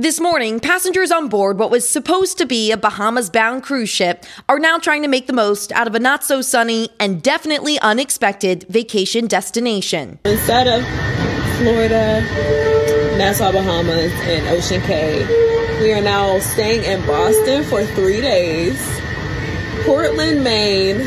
This 0.00 0.20
morning, 0.20 0.60
passengers 0.60 1.10
on 1.10 1.26
board 1.26 1.58
what 1.58 1.72
was 1.72 1.88
supposed 1.88 2.38
to 2.38 2.46
be 2.46 2.70
a 2.70 2.76
Bahamas 2.76 3.30
bound 3.30 3.64
cruise 3.64 3.88
ship 3.88 4.24
are 4.48 4.60
now 4.60 4.78
trying 4.78 5.02
to 5.02 5.08
make 5.08 5.26
the 5.26 5.32
most 5.32 5.72
out 5.72 5.88
of 5.88 5.94
a 5.96 5.98
not 5.98 6.22
so 6.22 6.40
sunny 6.40 6.88
and 7.00 7.20
definitely 7.20 7.80
unexpected 7.80 8.64
vacation 8.68 9.26
destination. 9.26 10.20
Instead 10.24 10.68
of 10.68 10.84
Florida, 11.58 12.20
Nassau, 13.18 13.50
Bahamas, 13.50 14.12
and 14.22 14.46
Ocean 14.56 14.80
Cay, 14.82 15.26
we 15.80 15.92
are 15.92 16.00
now 16.00 16.38
staying 16.38 16.84
in 16.84 17.04
Boston 17.04 17.64
for 17.64 17.84
three 17.84 18.20
days, 18.20 18.80
Portland, 19.84 20.44
Maine, 20.44 21.00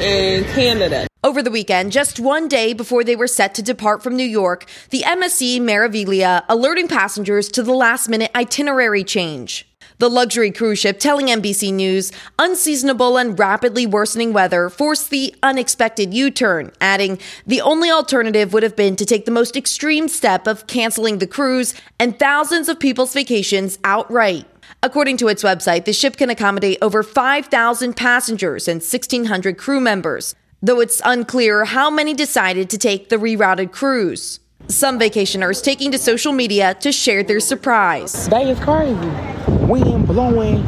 and 0.00 0.44
Canada. 0.46 1.06
Over 1.24 1.42
the 1.42 1.50
weekend, 1.50 1.92
just 1.92 2.18
one 2.18 2.48
day 2.48 2.72
before 2.72 3.04
they 3.04 3.14
were 3.14 3.28
set 3.28 3.54
to 3.54 3.62
depart 3.62 4.02
from 4.02 4.16
New 4.16 4.24
York, 4.24 4.66
the 4.90 5.02
MSC 5.02 5.60
Meraviglia 5.60 6.44
alerting 6.48 6.88
passengers 6.88 7.48
to 7.50 7.62
the 7.62 7.72
last 7.72 8.08
minute 8.08 8.30
itinerary 8.34 9.04
change. 9.04 9.68
The 9.98 10.10
luxury 10.10 10.50
cruise 10.50 10.80
ship 10.80 10.98
telling 10.98 11.26
NBC 11.26 11.72
News 11.72 12.10
unseasonable 12.36 13.16
and 13.18 13.38
rapidly 13.38 13.86
worsening 13.86 14.32
weather 14.32 14.68
forced 14.68 15.10
the 15.10 15.32
unexpected 15.44 16.12
U 16.12 16.28
turn, 16.28 16.72
adding 16.80 17.20
the 17.46 17.60
only 17.60 17.88
alternative 17.88 18.52
would 18.52 18.64
have 18.64 18.74
been 18.74 18.96
to 18.96 19.06
take 19.06 19.26
the 19.26 19.30
most 19.30 19.56
extreme 19.56 20.08
step 20.08 20.48
of 20.48 20.66
canceling 20.66 21.18
the 21.18 21.28
cruise 21.28 21.72
and 22.00 22.18
thousands 22.18 22.68
of 22.68 22.80
people's 22.80 23.14
vacations 23.14 23.78
outright. 23.84 24.46
According 24.84 25.18
to 25.18 25.28
its 25.28 25.44
website, 25.44 25.84
the 25.84 25.92
ship 25.92 26.16
can 26.16 26.28
accommodate 26.28 26.78
over 26.82 27.04
5,000 27.04 27.94
passengers 27.94 28.66
and 28.66 28.80
1,600 28.80 29.56
crew 29.56 29.78
members, 29.78 30.34
though 30.60 30.80
it's 30.80 31.00
unclear 31.04 31.64
how 31.66 31.88
many 31.88 32.14
decided 32.14 32.68
to 32.70 32.78
take 32.78 33.08
the 33.08 33.14
rerouted 33.14 33.70
cruise. 33.70 34.40
Some 34.66 34.98
vacationers 34.98 35.62
taking 35.62 35.92
to 35.92 35.98
social 35.98 36.32
media 36.32 36.74
to 36.80 36.90
share 36.90 37.22
their 37.22 37.38
surprise. 37.38 38.26
Day 38.26 38.50
is 38.50 38.58
crazy. 38.58 38.96
Wind 39.68 40.08
blowing, 40.08 40.64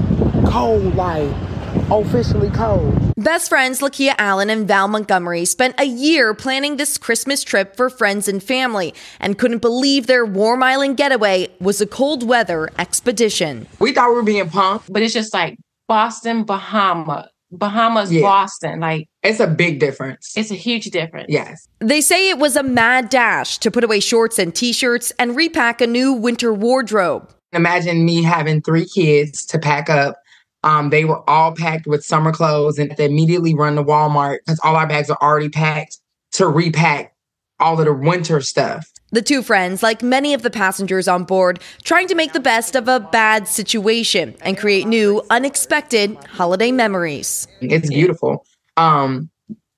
cold, 0.46 0.94
like 0.94 1.53
officially 1.90 2.50
cold. 2.50 3.12
Best 3.16 3.48
friends 3.48 3.80
Lakia 3.80 4.14
Allen 4.18 4.50
and 4.50 4.66
Val 4.66 4.88
Montgomery 4.88 5.44
spent 5.44 5.78
a 5.78 5.84
year 5.84 6.34
planning 6.34 6.76
this 6.76 6.96
Christmas 6.98 7.44
trip 7.44 7.76
for 7.76 7.90
friends 7.90 8.26
and 8.28 8.42
family 8.42 8.94
and 9.20 9.38
couldn't 9.38 9.58
believe 9.60 10.06
their 10.06 10.24
Warm 10.24 10.62
Island 10.62 10.96
getaway 10.96 11.48
was 11.60 11.80
a 11.80 11.86
cold 11.86 12.26
weather 12.26 12.70
expedition. 12.78 13.66
We 13.78 13.92
thought 13.92 14.08
we 14.08 14.14
were 14.16 14.22
being 14.22 14.48
punked, 14.48 14.84
but 14.90 15.02
it's 15.02 15.14
just 15.14 15.34
like 15.34 15.56
Boston, 15.88 16.44
Bahama. 16.44 17.28
Bahamas, 17.50 18.10
Yeah. 18.12 18.22
Boston. 18.22 18.80
Like 18.80 19.06
it's 19.22 19.38
a 19.38 19.46
big 19.46 19.78
difference. 19.78 20.32
It's 20.36 20.50
a 20.50 20.56
huge 20.56 20.86
difference. 20.86 21.26
Yes. 21.28 21.68
They 21.78 22.00
say 22.00 22.28
it 22.28 22.38
was 22.38 22.56
a 22.56 22.64
mad 22.64 23.10
dash 23.10 23.58
to 23.58 23.70
put 23.70 23.84
away 23.84 24.00
shorts 24.00 24.38
and 24.40 24.52
t 24.52 24.72
shirts 24.72 25.12
and 25.18 25.36
repack 25.36 25.80
a 25.80 25.86
new 25.86 26.12
winter 26.12 26.52
wardrobe. 26.52 27.30
Imagine 27.52 28.04
me 28.04 28.24
having 28.24 28.60
three 28.60 28.86
kids 28.86 29.44
to 29.46 29.60
pack 29.60 29.88
up. 29.88 30.16
Um, 30.64 30.88
they 30.88 31.04
were 31.04 31.22
all 31.28 31.54
packed 31.54 31.86
with 31.86 32.02
summer 32.02 32.32
clothes 32.32 32.78
and 32.78 32.90
they 32.96 33.04
immediately 33.04 33.54
run 33.54 33.76
to 33.76 33.84
Walmart 33.84 34.38
because 34.44 34.58
all 34.64 34.76
our 34.76 34.86
bags 34.86 35.10
are 35.10 35.18
already 35.20 35.50
packed 35.50 35.98
to 36.32 36.48
repack 36.48 37.14
all 37.60 37.78
of 37.78 37.84
the 37.84 37.92
winter 37.92 38.40
stuff. 38.40 38.90
The 39.10 39.20
two 39.20 39.42
friends, 39.42 39.82
like 39.82 40.02
many 40.02 40.32
of 40.32 40.40
the 40.40 40.48
passengers 40.48 41.06
on 41.06 41.24
board, 41.24 41.60
trying 41.82 42.08
to 42.08 42.14
make 42.14 42.32
the 42.32 42.40
best 42.40 42.74
of 42.76 42.88
a 42.88 42.98
bad 42.98 43.46
situation 43.46 44.34
and 44.40 44.56
create 44.56 44.86
new, 44.86 45.22
unexpected 45.28 46.16
holiday 46.24 46.72
memories. 46.72 47.46
It's 47.60 47.90
beautiful. 47.90 48.46
Um, 48.78 49.30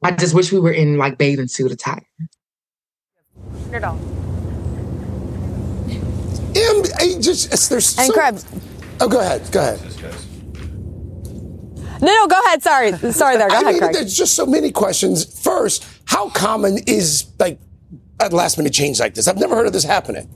I 0.05 0.13
just 0.13 0.35
wish 0.35 0.53
we 0.53 0.61
were 0.61 0.73
in 0.73 0.99
like 0.99 1.19
bathing 1.19 1.49
suit 1.49 1.73
attire. 1.73 2.07
Em, 6.55 6.83
I 6.97 7.19
just 7.21 7.71
there's 7.71 7.99
And 7.99 8.07
so, 8.07 8.13
Krebs. 8.13 8.47
Oh, 9.01 9.09
go 9.09 9.21
ahead. 9.21 9.43
Go 9.51 9.61
ahead. 9.61 10.17
No, 12.01 12.07
no, 12.15 12.27
go 12.27 12.39
ahead. 12.47 12.63
Sorry. 12.63 12.93
Sorry 13.13 13.37
there. 13.37 13.49
Go 13.49 13.55
I 13.57 13.61
ahead, 13.61 13.73
mean, 13.73 13.79
Craig. 13.81 13.93
there's 13.95 14.17
just 14.17 14.35
so 14.35 14.47
many 14.47 14.71
questions. 14.71 15.25
First, 15.43 15.85
how 16.07 16.29
common 16.31 16.79
is 16.87 17.27
like 17.39 17.59
a 18.21 18.29
last 18.31 18.59
minute 18.59 18.73
change 18.73 19.01
like 19.01 19.15
this? 19.15 19.29
I've 19.29 19.39
never 19.39 19.55
heard 19.55 19.67
of 19.67 19.73
this 19.73 19.85
happening. 19.85 20.29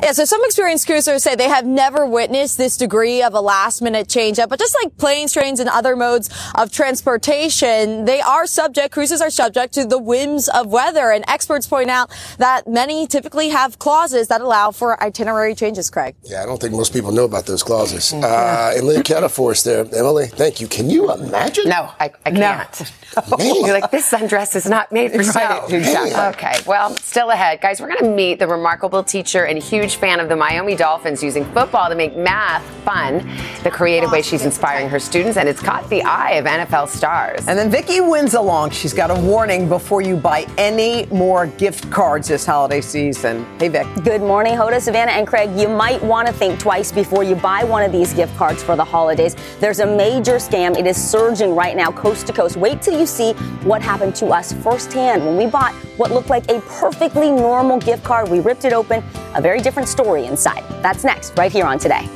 Yeah, 0.00 0.12
so 0.12 0.24
some 0.24 0.40
experienced 0.44 0.86
cruisers 0.86 1.24
say 1.24 1.34
they 1.34 1.48
have 1.48 1.66
never 1.66 2.06
witnessed 2.06 2.56
this 2.56 2.76
degree 2.76 3.20
of 3.22 3.34
a 3.34 3.40
last 3.40 3.82
minute 3.82 4.08
change 4.08 4.38
up, 4.38 4.48
but 4.48 4.58
just 4.58 4.76
like 4.82 4.96
planes, 4.96 5.32
trains, 5.32 5.58
and 5.58 5.68
other 5.68 5.96
modes 5.96 6.30
of 6.54 6.70
transportation, 6.70 8.04
they 8.04 8.20
are 8.20 8.46
subject, 8.46 8.92
cruises 8.94 9.20
are 9.20 9.28
subject 9.30 9.74
to 9.74 9.84
the 9.84 9.98
whims 9.98 10.48
of 10.48 10.68
weather. 10.68 11.10
And 11.10 11.24
experts 11.26 11.66
point 11.66 11.90
out 11.90 12.10
that 12.38 12.68
many 12.68 13.06
typically 13.08 13.48
have 13.48 13.78
clauses 13.80 14.28
that 14.28 14.40
allow 14.40 14.70
for 14.70 15.02
itinerary 15.02 15.54
changes, 15.56 15.90
Craig. 15.90 16.14
Yeah, 16.22 16.42
I 16.42 16.46
don't 16.46 16.60
think 16.60 16.74
most 16.74 16.92
people 16.92 17.10
know 17.10 17.24
about 17.24 17.46
those 17.46 17.64
clauses. 17.64 18.12
Uh, 18.12 18.74
Emilie 18.76 18.96
Ikeda 18.98 19.28
for 19.30 19.50
us 19.50 19.62
there. 19.64 19.80
Emilie, 19.80 20.28
thank 20.28 20.60
you. 20.60 20.68
Can 20.68 20.88
you 20.88 21.12
imagine? 21.12 21.68
No, 21.68 21.90
I, 21.98 22.12
I 22.24 22.30
can't. 22.30 22.92
You're 23.40 23.72
like, 23.72 23.90
this 23.90 24.08
sundress 24.10 24.54
is 24.54 24.66
not 24.66 24.92
made 24.92 25.10
for 25.10 25.18
Right, 25.18 25.26
show. 25.68 25.74
exactly. 25.76 26.14
Okay, 26.50 26.60
well, 26.66 26.94
still 26.98 27.30
ahead. 27.30 27.60
Guys, 27.60 27.80
we're 27.80 27.88
going 27.88 28.04
to 28.04 28.10
meet 28.14 28.38
the 28.38 28.46
remarkable 28.46 29.02
teacher 29.02 29.44
and 29.44 29.60
huge 29.60 29.87
fan 29.96 30.20
of 30.20 30.28
the 30.28 30.36
Miami 30.36 30.74
Dolphins 30.74 31.22
using 31.22 31.44
football 31.52 31.88
to 31.88 31.94
make 31.94 32.16
math 32.16 32.64
fun, 32.84 33.28
the 33.62 33.70
creative 33.70 34.10
way 34.10 34.22
she's 34.22 34.44
inspiring 34.44 34.88
her 34.88 34.98
students, 34.98 35.36
and 35.36 35.48
it's 35.48 35.60
caught 35.60 35.88
the 35.90 36.02
eye 36.02 36.32
of 36.32 36.44
NFL 36.46 36.88
stars. 36.88 37.46
And 37.46 37.58
then 37.58 37.70
Vicky 37.70 37.98
Nguyen's 37.98 38.34
along. 38.34 38.70
She's 38.70 38.92
got 38.92 39.10
a 39.10 39.14
warning 39.14 39.68
before 39.68 40.00
you 40.00 40.16
buy 40.16 40.46
any 40.56 41.06
more 41.06 41.46
gift 41.46 41.90
cards 41.90 42.28
this 42.28 42.46
holiday 42.46 42.80
season. 42.80 43.44
Hey, 43.58 43.68
Vic. 43.68 43.86
Good 44.02 44.22
morning, 44.22 44.54
Hoda, 44.54 44.80
Savannah, 44.80 45.12
and 45.12 45.26
Craig. 45.26 45.50
You 45.54 45.68
might 45.68 46.02
want 46.02 46.26
to 46.28 46.32
think 46.32 46.58
twice 46.58 46.90
before 46.90 47.22
you 47.22 47.34
buy 47.34 47.62
one 47.62 47.82
of 47.82 47.92
these 47.92 48.12
gift 48.12 48.34
cards 48.36 48.62
for 48.62 48.74
the 48.74 48.84
holidays. 48.84 49.36
There's 49.60 49.80
a 49.80 49.86
major 49.86 50.36
scam. 50.36 50.76
It 50.76 50.86
is 50.86 50.96
surging 50.96 51.54
right 51.54 51.76
now, 51.76 51.92
coast 51.92 52.26
to 52.28 52.32
coast. 52.32 52.56
Wait 52.56 52.82
till 52.82 52.98
you 52.98 53.06
see 53.06 53.32
what 53.62 53.82
happened 53.82 54.14
to 54.16 54.28
us 54.28 54.52
firsthand 54.52 55.24
when 55.24 55.36
we 55.36 55.46
bought 55.46 55.74
what 55.98 56.10
looked 56.10 56.30
like 56.30 56.50
a 56.50 56.60
perfectly 56.62 57.30
normal 57.30 57.78
gift 57.78 58.04
card. 58.04 58.28
We 58.28 58.40
ripped 58.40 58.64
it 58.64 58.72
open, 58.72 59.04
a 59.34 59.42
very 59.42 59.60
different 59.60 59.77
story 59.86 60.26
inside. 60.26 60.64
That's 60.82 61.04
next, 61.04 61.36
right 61.36 61.52
here 61.52 61.66
on 61.66 61.78
Today. 61.78 62.08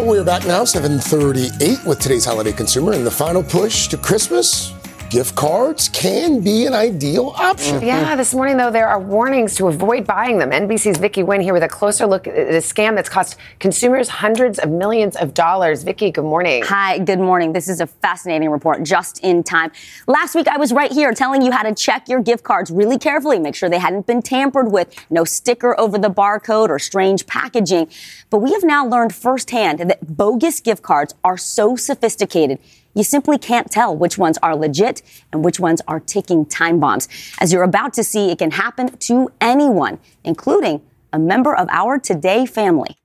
Oh, 0.00 0.04
we're 0.04 0.22
back 0.22 0.46
now, 0.46 0.62
738 0.64 1.84
with 1.84 1.98
today's 1.98 2.24
holiday 2.24 2.52
consumer. 2.52 2.92
And 2.92 3.04
the 3.04 3.10
final 3.10 3.42
push 3.42 3.88
to 3.88 3.96
Christmas, 3.96 4.72
gift 5.10 5.34
cards 5.34 5.88
can 5.88 6.40
be 6.40 6.66
an 6.66 6.74
ideal 6.74 7.32
option. 7.36 7.80
Yeah, 7.82 8.14
this 8.14 8.34
morning, 8.34 8.58
though, 8.58 8.70
there 8.70 8.88
are 8.88 9.00
warnings 9.00 9.54
to 9.56 9.68
avoid 9.68 10.06
buying 10.06 10.38
them. 10.38 10.50
NBC's 10.50 10.98
Vicky 10.98 11.22
Nguyen 11.22 11.42
here 11.42 11.54
with 11.54 11.62
a 11.62 11.68
closer 11.68 12.06
look 12.06 12.26
at 12.26 12.36
a 12.36 12.58
scam 12.58 12.94
that's 12.94 13.08
cost 13.08 13.36
consumers 13.58 14.08
hundreds 14.08 14.58
of 14.58 14.70
millions 14.70 15.16
of 15.16 15.32
dollars. 15.32 15.82
Vicky, 15.82 16.10
good 16.10 16.24
morning. 16.24 16.62
Hi, 16.66 16.98
good 16.98 17.20
morning. 17.20 17.52
This 17.52 17.68
is 17.68 17.80
a 17.80 17.86
fascinating 17.86 18.50
report 18.50 18.82
just 18.82 19.20
in 19.20 19.42
time. 19.42 19.72
Last 20.06 20.34
week, 20.34 20.46
I 20.46 20.58
was 20.58 20.72
right 20.72 20.92
here 20.92 21.12
telling 21.14 21.40
you 21.40 21.52
how 21.52 21.62
to 21.62 21.74
check 21.74 22.08
your 22.08 22.20
gift 22.22 22.44
cards 22.44 22.70
really 22.70 22.98
carefully, 22.98 23.38
make 23.38 23.54
sure 23.54 23.70
they 23.70 23.78
hadn't 23.78 24.06
been 24.06 24.20
tampered 24.20 24.70
with, 24.70 24.94
no 25.08 25.24
sticker 25.24 25.78
over 25.80 25.96
the 25.96 26.10
barcode 26.10 26.68
or 26.68 26.78
strange 26.78 27.26
packaging. 27.26 27.88
But 28.28 28.38
we 28.38 28.52
have 28.52 28.64
now 28.64 28.86
learned 28.86 29.14
firsthand 29.14 29.78
that 29.78 30.16
bogus 30.16 30.60
gift 30.60 30.82
cards 30.82 31.14
are 31.24 31.38
so 31.38 31.76
sophisticated. 31.76 32.58
You 32.94 33.04
simply 33.04 33.38
can't 33.38 33.70
tell 33.70 33.96
which 33.96 34.18
ones 34.18 34.38
are 34.42 34.56
legit 34.56 35.02
and 35.32 35.44
which 35.44 35.60
ones 35.60 35.80
are 35.86 36.00
ticking 36.00 36.46
time 36.46 36.80
bombs. 36.80 37.08
As 37.40 37.52
you're 37.52 37.62
about 37.62 37.92
to 37.94 38.04
see, 38.04 38.30
it 38.30 38.38
can 38.38 38.50
happen 38.52 38.96
to 38.96 39.30
anyone, 39.40 39.98
including 40.24 40.82
a 41.12 41.18
member 41.18 41.54
of 41.54 41.68
our 41.70 41.98
Today 41.98 42.46
family. 42.46 42.96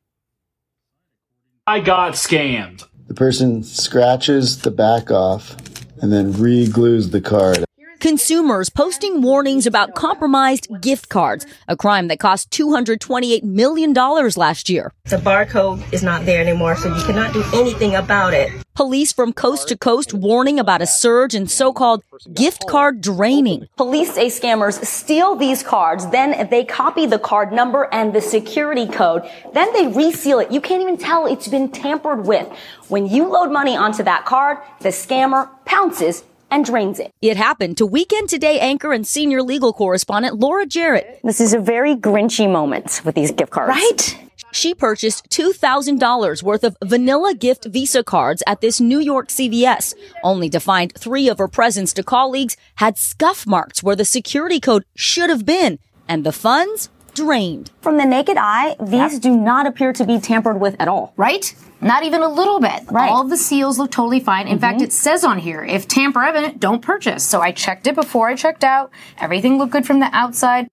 I 1.68 1.80
got 1.80 2.14
scammed. 2.14 2.86
The 3.08 3.14
person 3.14 3.64
scratches 3.64 4.62
the 4.62 4.72
back 4.72 5.12
off 5.12 5.56
and 6.02 6.12
then 6.12 6.34
re-glues 6.34 7.12
the 7.12 7.22
card. 7.22 7.64
Consumers 8.04 8.70
posting 8.70 9.22
warnings 9.22 9.66
about 9.66 9.96
compromised 9.96 10.68
gift 10.82 11.08
cards, 11.08 11.46
a 11.70 11.78
crime 11.78 12.10
that 12.10 12.20
cost 12.20 12.52
$228 12.52 13.44
million 13.44 13.94
last 13.94 14.68
year. 14.68 14.92
The 15.06 15.16
barcode 15.16 15.82
is 15.94 16.04
not 16.04 16.26
there 16.26 16.42
anymore, 16.42 16.76
so 16.76 16.94
you 16.94 17.02
cannot 17.06 17.32
do 17.32 17.42
anything 17.54 17.96
about 17.96 18.34
it. 18.34 18.52
Police 18.76 19.14
from 19.14 19.32
coast 19.32 19.70
to 19.70 19.78
coast 19.78 20.14
warning 20.14 20.60
about 20.60 20.82
a 20.82 20.86
surge 20.86 21.34
in 21.34 21.48
so-called 21.48 22.04
gift 22.34 22.68
card 22.68 23.00
draining. 23.00 23.70
Police 23.78 24.16
say 24.16 24.28
scammers 24.28 24.84
steal 24.84 25.38
these 25.38 25.64
cards, 25.64 26.06
then 26.10 26.50
they 26.50 26.66
copy 26.66 27.06
the 27.06 27.20
card 27.20 27.54
number 27.54 27.88
and 27.94 28.12
the 28.12 28.20
security 28.20 28.86
code, 28.86 29.24
then 29.54 29.72
they 29.72 29.88
reseal 29.88 30.40
it. 30.40 30.52
You 30.52 30.60
can't 30.60 30.82
even 30.82 30.98
tell 30.98 31.26
it's 31.26 31.48
been 31.48 31.72
tampered 31.72 32.26
with. 32.26 32.52
When 32.90 33.08
you 33.08 33.30
load 33.30 33.50
money 33.50 33.78
onto 33.78 34.04
that 34.04 34.26
card, 34.26 34.58
the 34.82 34.90
scammer 34.90 35.48
pounces 35.64 36.26
and 36.54 36.64
drains 36.64 37.00
it. 37.00 37.12
It 37.20 37.36
happened 37.36 37.78
to 37.78 37.86
Weekend 37.86 38.30
Today 38.30 38.60
anchor 38.60 38.94
and 38.94 39.08
senior 39.08 39.42
legal 39.42 39.74
correspondent 39.74 40.40
Laura 40.40 40.68
Jarrett. 40.68 41.20
This 41.24 41.42
is 41.42 41.54
a 41.54 41.60
very 41.60 41.96
grinchy 41.96 42.50
moment 42.50 43.02
with 43.04 43.16
these 43.16 43.32
gift 43.32 43.52
cards. 43.52 43.70
Right? 43.70 44.20
She 44.52 44.76
purchased 44.76 45.32
$2,000 45.32 46.44
worth 46.44 46.64
of 46.64 46.78
vanilla 46.84 47.34
gift 47.34 47.66
Visa 47.66 48.04
cards 48.04 48.44
at 48.46 48.62
this 48.62 48.80
New 48.80 49.00
York 49.00 49.30
CVS, 49.30 49.96
only 50.24 50.48
to 50.52 50.60
find 50.60 50.94
three 50.94 51.28
of 51.28 51.40
her 51.40 51.48
presents 51.48 51.92
to 51.94 52.04
colleagues 52.04 52.56
had 52.76 53.00
scuff 53.00 53.48
marks 53.48 53.82
where 53.82 53.96
the 53.96 54.06
security 54.06 54.60
code 54.60 54.86
should 54.96 55.32
have 55.32 55.48
been, 55.48 55.80
and 56.08 56.24
the 56.24 56.32
funds 56.32 56.90
drained. 57.14 57.72
From 57.82 57.98
the 57.98 58.06
naked 58.06 58.38
eye, 58.38 58.76
these 58.80 59.14
yep. 59.14 59.22
do 59.22 59.36
not 59.36 59.68
appear 59.68 59.94
to 59.94 60.06
be 60.06 60.20
tampered 60.20 60.60
with 60.60 60.76
at 60.80 60.88
all. 60.88 61.14
Right? 61.18 61.54
Not 61.82 62.04
even 62.04 62.22
a 62.22 62.30
little 62.30 62.60
bit. 62.60 62.84
Right. 62.90 63.10
All 63.10 63.24
the 63.26 63.38
seals 63.38 63.78
look 63.78 63.92
totally 63.92 64.20
fine. 64.20 64.48
In 64.48 64.54
mm-hmm. 64.54 64.62
fact, 64.62 64.82
it 64.82 64.94
says 64.94 65.24
on 65.24 65.38
here, 65.38 65.64
if 65.64 65.88
tamper 65.88 66.24
evident, 66.24 66.60
don't 66.60 66.82
purchase. 66.82 67.24
So 67.24 67.42
I 67.42 67.52
checked 67.52 67.88
it 67.88 67.96
before 67.96 68.30
I 68.30 68.36
checked 68.36 68.64
out. 68.64 68.92
Everything 69.18 69.58
looked 69.58 69.74
good 69.74 69.86
from 69.86 70.00
the 70.00 70.10
outside. 70.14 70.68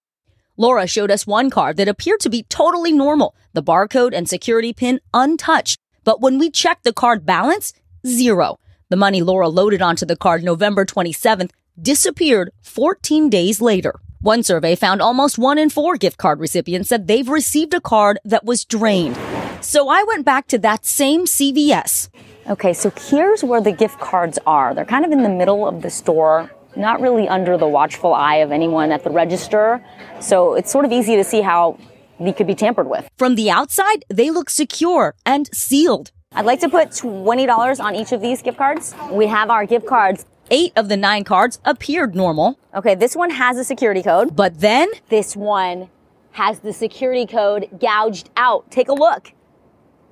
Laura 0.57 0.87
showed 0.87 1.11
us 1.11 1.27
one 1.27 1.51
card 1.51 1.77
that 1.79 1.89
appeared 1.89 2.21
to 2.21 2.31
be 2.31 2.43
totally 2.45 2.93
normal, 2.93 3.35
the 3.55 3.63
barcode 3.63 4.15
and 4.15 4.29
security 4.29 4.73
pin 4.73 5.01
untouched. 5.15 5.79
But 6.05 6.21
when 6.21 6.39
we 6.39 6.51
checked 6.51 6.85
the 6.85 6.93
card 6.93 7.25
balance, 7.25 7.73
zero. 8.07 8.59
The 8.91 8.97
money 8.97 9.23
Laura 9.23 9.49
loaded 9.49 9.81
onto 9.81 10.05
the 10.05 10.17
card 10.17 10.43
November 10.43 10.85
27th 10.85 11.51
disappeared 11.81 12.51
14 12.63 13.31
days 13.31 13.61
later. 13.61 14.01
One 14.23 14.43
survey 14.43 14.77
found 14.77 15.01
almost 15.01 15.39
one 15.39 15.57
in 15.57 15.71
four 15.71 15.97
gift 15.97 16.19
card 16.19 16.41
recipients 16.41 16.91
said 16.91 17.09
they've 17.09 17.27
received 17.27 17.73
a 17.73 17.81
card 17.81 18.19
that 18.27 18.45
was 18.45 18.67
drained. 18.67 19.19
So 19.63 19.89
I 19.89 20.03
went 20.03 20.27
back 20.27 20.47
to 20.49 20.59
that 20.59 20.85
same 20.85 21.25
CVS. 21.25 22.11
Okay, 22.51 22.75
so 22.75 22.93
here's 23.09 23.43
where 23.43 23.63
the 23.63 23.73
gift 23.73 23.99
cards 23.99 24.39
are. 24.47 24.75
They're 24.75 24.85
kind 24.85 25.07
of 25.07 25.11
in 25.11 25.23
the 25.23 25.31
middle 25.31 25.67
of 25.67 25.81
the 25.81 25.89
store, 25.89 26.51
not 26.77 27.01
really 27.01 27.29
under 27.29 27.57
the 27.57 27.67
watchful 27.67 28.13
eye 28.13 28.37
of 28.37 28.53
anyone 28.53 28.93
at 28.93 29.05
the 29.05 29.11
register. 29.11 29.83
So 30.21 30.53
it's 30.53 30.71
sort 30.71 30.85
of 30.85 30.93
easy 30.93 31.17
to 31.17 31.25
see 31.25 31.41
how 31.41 31.79
they 32.19 32.35
could 32.35 32.47
be 32.47 32.55
tampered 32.55 32.91
with. 32.91 33.09
From 33.17 33.37
the 33.37 33.51
outside, 33.51 34.05
they 34.11 34.31
look 34.31 34.51
secure 34.51 35.15
and 35.25 35.49
sealed. 35.55 36.11
I'd 36.33 36.45
like 36.45 36.61
to 36.61 36.69
put 36.69 36.91
$20 36.91 37.83
on 37.83 37.95
each 37.95 38.13
of 38.13 38.21
these 38.21 38.43
gift 38.43 38.59
cards. 38.59 38.95
We 39.11 39.29
have 39.29 39.49
our 39.49 39.65
gift 39.65 39.87
cards. 39.87 40.27
Eight 40.53 40.73
of 40.75 40.89
the 40.89 40.97
nine 40.97 41.23
cards 41.23 41.61
appeared 41.65 42.17
normal. 42.17 42.59
Okay, 42.75 42.97
this 42.97 43.15
one 43.15 43.31
has 43.31 43.57
a 43.57 43.63
security 43.63 44.03
code. 44.03 44.35
But 44.35 44.59
then 44.59 44.89
this 45.09 45.37
one 45.37 45.89
has 46.33 46.59
the 46.59 46.73
security 46.73 47.25
code 47.25 47.69
gouged 47.79 48.31
out. 48.37 48.69
Take 48.69 48.89
a 48.89 48.93
look. 48.93 49.33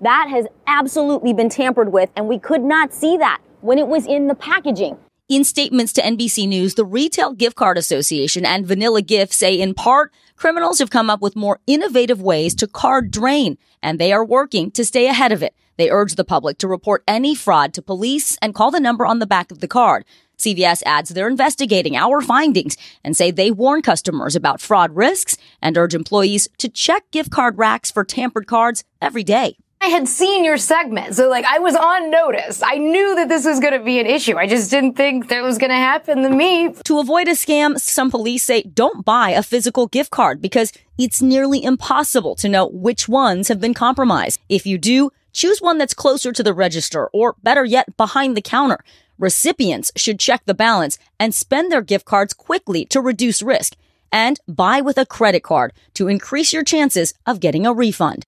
That 0.01 0.29
has 0.31 0.47
absolutely 0.69 1.33
been 1.33 1.49
tampered 1.49 1.93
with, 1.93 2.11
and 2.15 2.29
we 2.29 2.39
could 2.39 2.63
not 2.63 2.93
see 2.93 3.17
that 3.17 3.41
when 3.63 3.79
it 3.79 3.89
was 3.89 4.07
in 4.07 4.29
the 4.29 4.37
packaging. 4.37 4.97
In 5.29 5.43
statements 5.43 5.93
to 5.95 6.03
NBC 6.03 6.47
News, 6.47 6.77
the 6.77 6.85
Retail 6.85 7.33
Gift 7.33 7.57
Card 7.57 7.77
Association 7.77 8.47
and 8.47 8.65
Vanilla 8.65 9.03
Gift 9.03 9.33
say 9.33 9.61
in 9.61 9.75
part, 9.75 10.13
criminals 10.37 10.79
have 10.79 10.89
come 10.89 11.11
up 11.11 11.21
with 11.21 11.35
more 11.35 11.59
innovative 11.67 12.23
ways 12.23 12.55
to 12.55 12.69
card 12.69 13.11
drain, 13.11 13.59
and 13.83 13.99
they 13.99 14.13
are 14.13 14.25
working 14.25 14.71
to 14.71 14.85
stay 14.85 15.09
ahead 15.09 15.33
of 15.33 15.43
it. 15.43 15.53
They 15.79 15.91
urge 15.91 16.15
the 16.15 16.25
public 16.25 16.59
to 16.59 16.69
report 16.69 17.05
any 17.07 17.35
fraud 17.35 17.73
to 17.75 17.83
police 17.83 18.39
and 18.41 18.55
call 18.55 18.71
the 18.71 18.81
number 18.81 19.07
on 19.07 19.19
the 19.19 19.27
back 19.27 19.51
of 19.51 19.61
the 19.61 19.69
card. 19.69 20.05
CVS 20.39 20.83
adds 20.87 21.11
they're 21.11 21.29
investigating 21.29 21.97
our 21.97 22.21
findings 22.21 22.77
and 23.03 23.17
say 23.17 23.31
they 23.31 23.51
warn 23.51 23.83
customers 23.83 24.37
about 24.37 24.61
fraud 24.61 24.95
risks 24.95 25.37
and 25.61 25.77
urge 25.77 25.95
employees 25.95 26.49
to 26.59 26.69
check 26.69 27.11
gift 27.11 27.31
card 27.31 27.59
racks 27.59 27.91
for 27.91 28.05
tampered 28.05 28.47
cards 28.47 28.85
every 29.03 29.25
day. 29.25 29.57
I 29.81 29.87
had 29.87 30.09
seen 30.09 30.45
your 30.45 30.59
segment. 30.59 31.15
So 31.15 31.29
like 31.29 31.45
I 31.45 31.61
was 31.61 31.77
on 31.77 32.11
notice. 32.11 32.63
I 32.63 32.79
knew 32.79 33.15
that 33.15 33.29
this 33.29 33.45
was 33.45 33.61
going 33.61 33.75
to 33.75 33.85
be 33.85 34.01
an 34.01 34.07
issue. 34.07 34.37
I 34.37 34.47
just 34.47 34.71
didn't 34.71 34.95
think 34.95 35.29
that 35.29 35.43
was 35.43 35.59
going 35.59 35.71
to 35.71 35.77
happen 35.77 36.23
to 36.23 36.31
me. 36.31 36.75
To 36.85 36.99
avoid 36.99 37.29
a 37.29 37.33
scam, 37.33 37.79
some 37.79 38.11
police 38.11 38.45
say 38.45 38.63
don't 38.63 39.05
buy 39.05 39.31
a 39.31 39.43
physical 39.43 39.87
gift 39.87 40.11
card 40.11 40.43
because 40.43 40.73
it's 40.99 41.23
nearly 41.23 41.63
impossible 41.63 42.35
to 42.37 42.49
know 42.49 42.67
which 42.69 43.09
ones 43.09 43.49
have 43.49 43.61
been 43.61 43.75
compromised. 43.75 44.41
If 44.49 44.67
you 44.67 44.79
do, 44.79 45.11
choose 45.33 45.63
one 45.63 45.79
that's 45.79 45.95
closer 45.95 46.33
to 46.33 46.43
the 46.43 46.53
register 46.55 47.07
or 47.09 47.37
better 47.43 47.65
yet, 47.65 47.97
behind 47.97 48.37
the 48.37 48.43
counter. 48.43 48.79
Recipients 49.19 49.91
should 49.97 50.21
check 50.21 50.43
the 50.47 50.55
balance 50.55 50.97
and 51.19 51.35
spend 51.35 51.73
their 51.73 51.83
gift 51.83 52.05
cards 52.05 52.33
quickly 52.33 52.85
to 52.87 53.01
reduce 53.01 53.43
risk 53.43 53.75
and 54.13 54.39
buy 54.47 54.81
with 54.81 54.97
a 54.97 55.05
credit 55.05 55.43
card 55.43 55.73
to 55.95 56.07
increase 56.09 56.53
your 56.53 56.63
chances 56.63 57.15
of 57.27 57.41
getting 57.41 57.67
a 57.67 57.73
refund. 57.73 58.25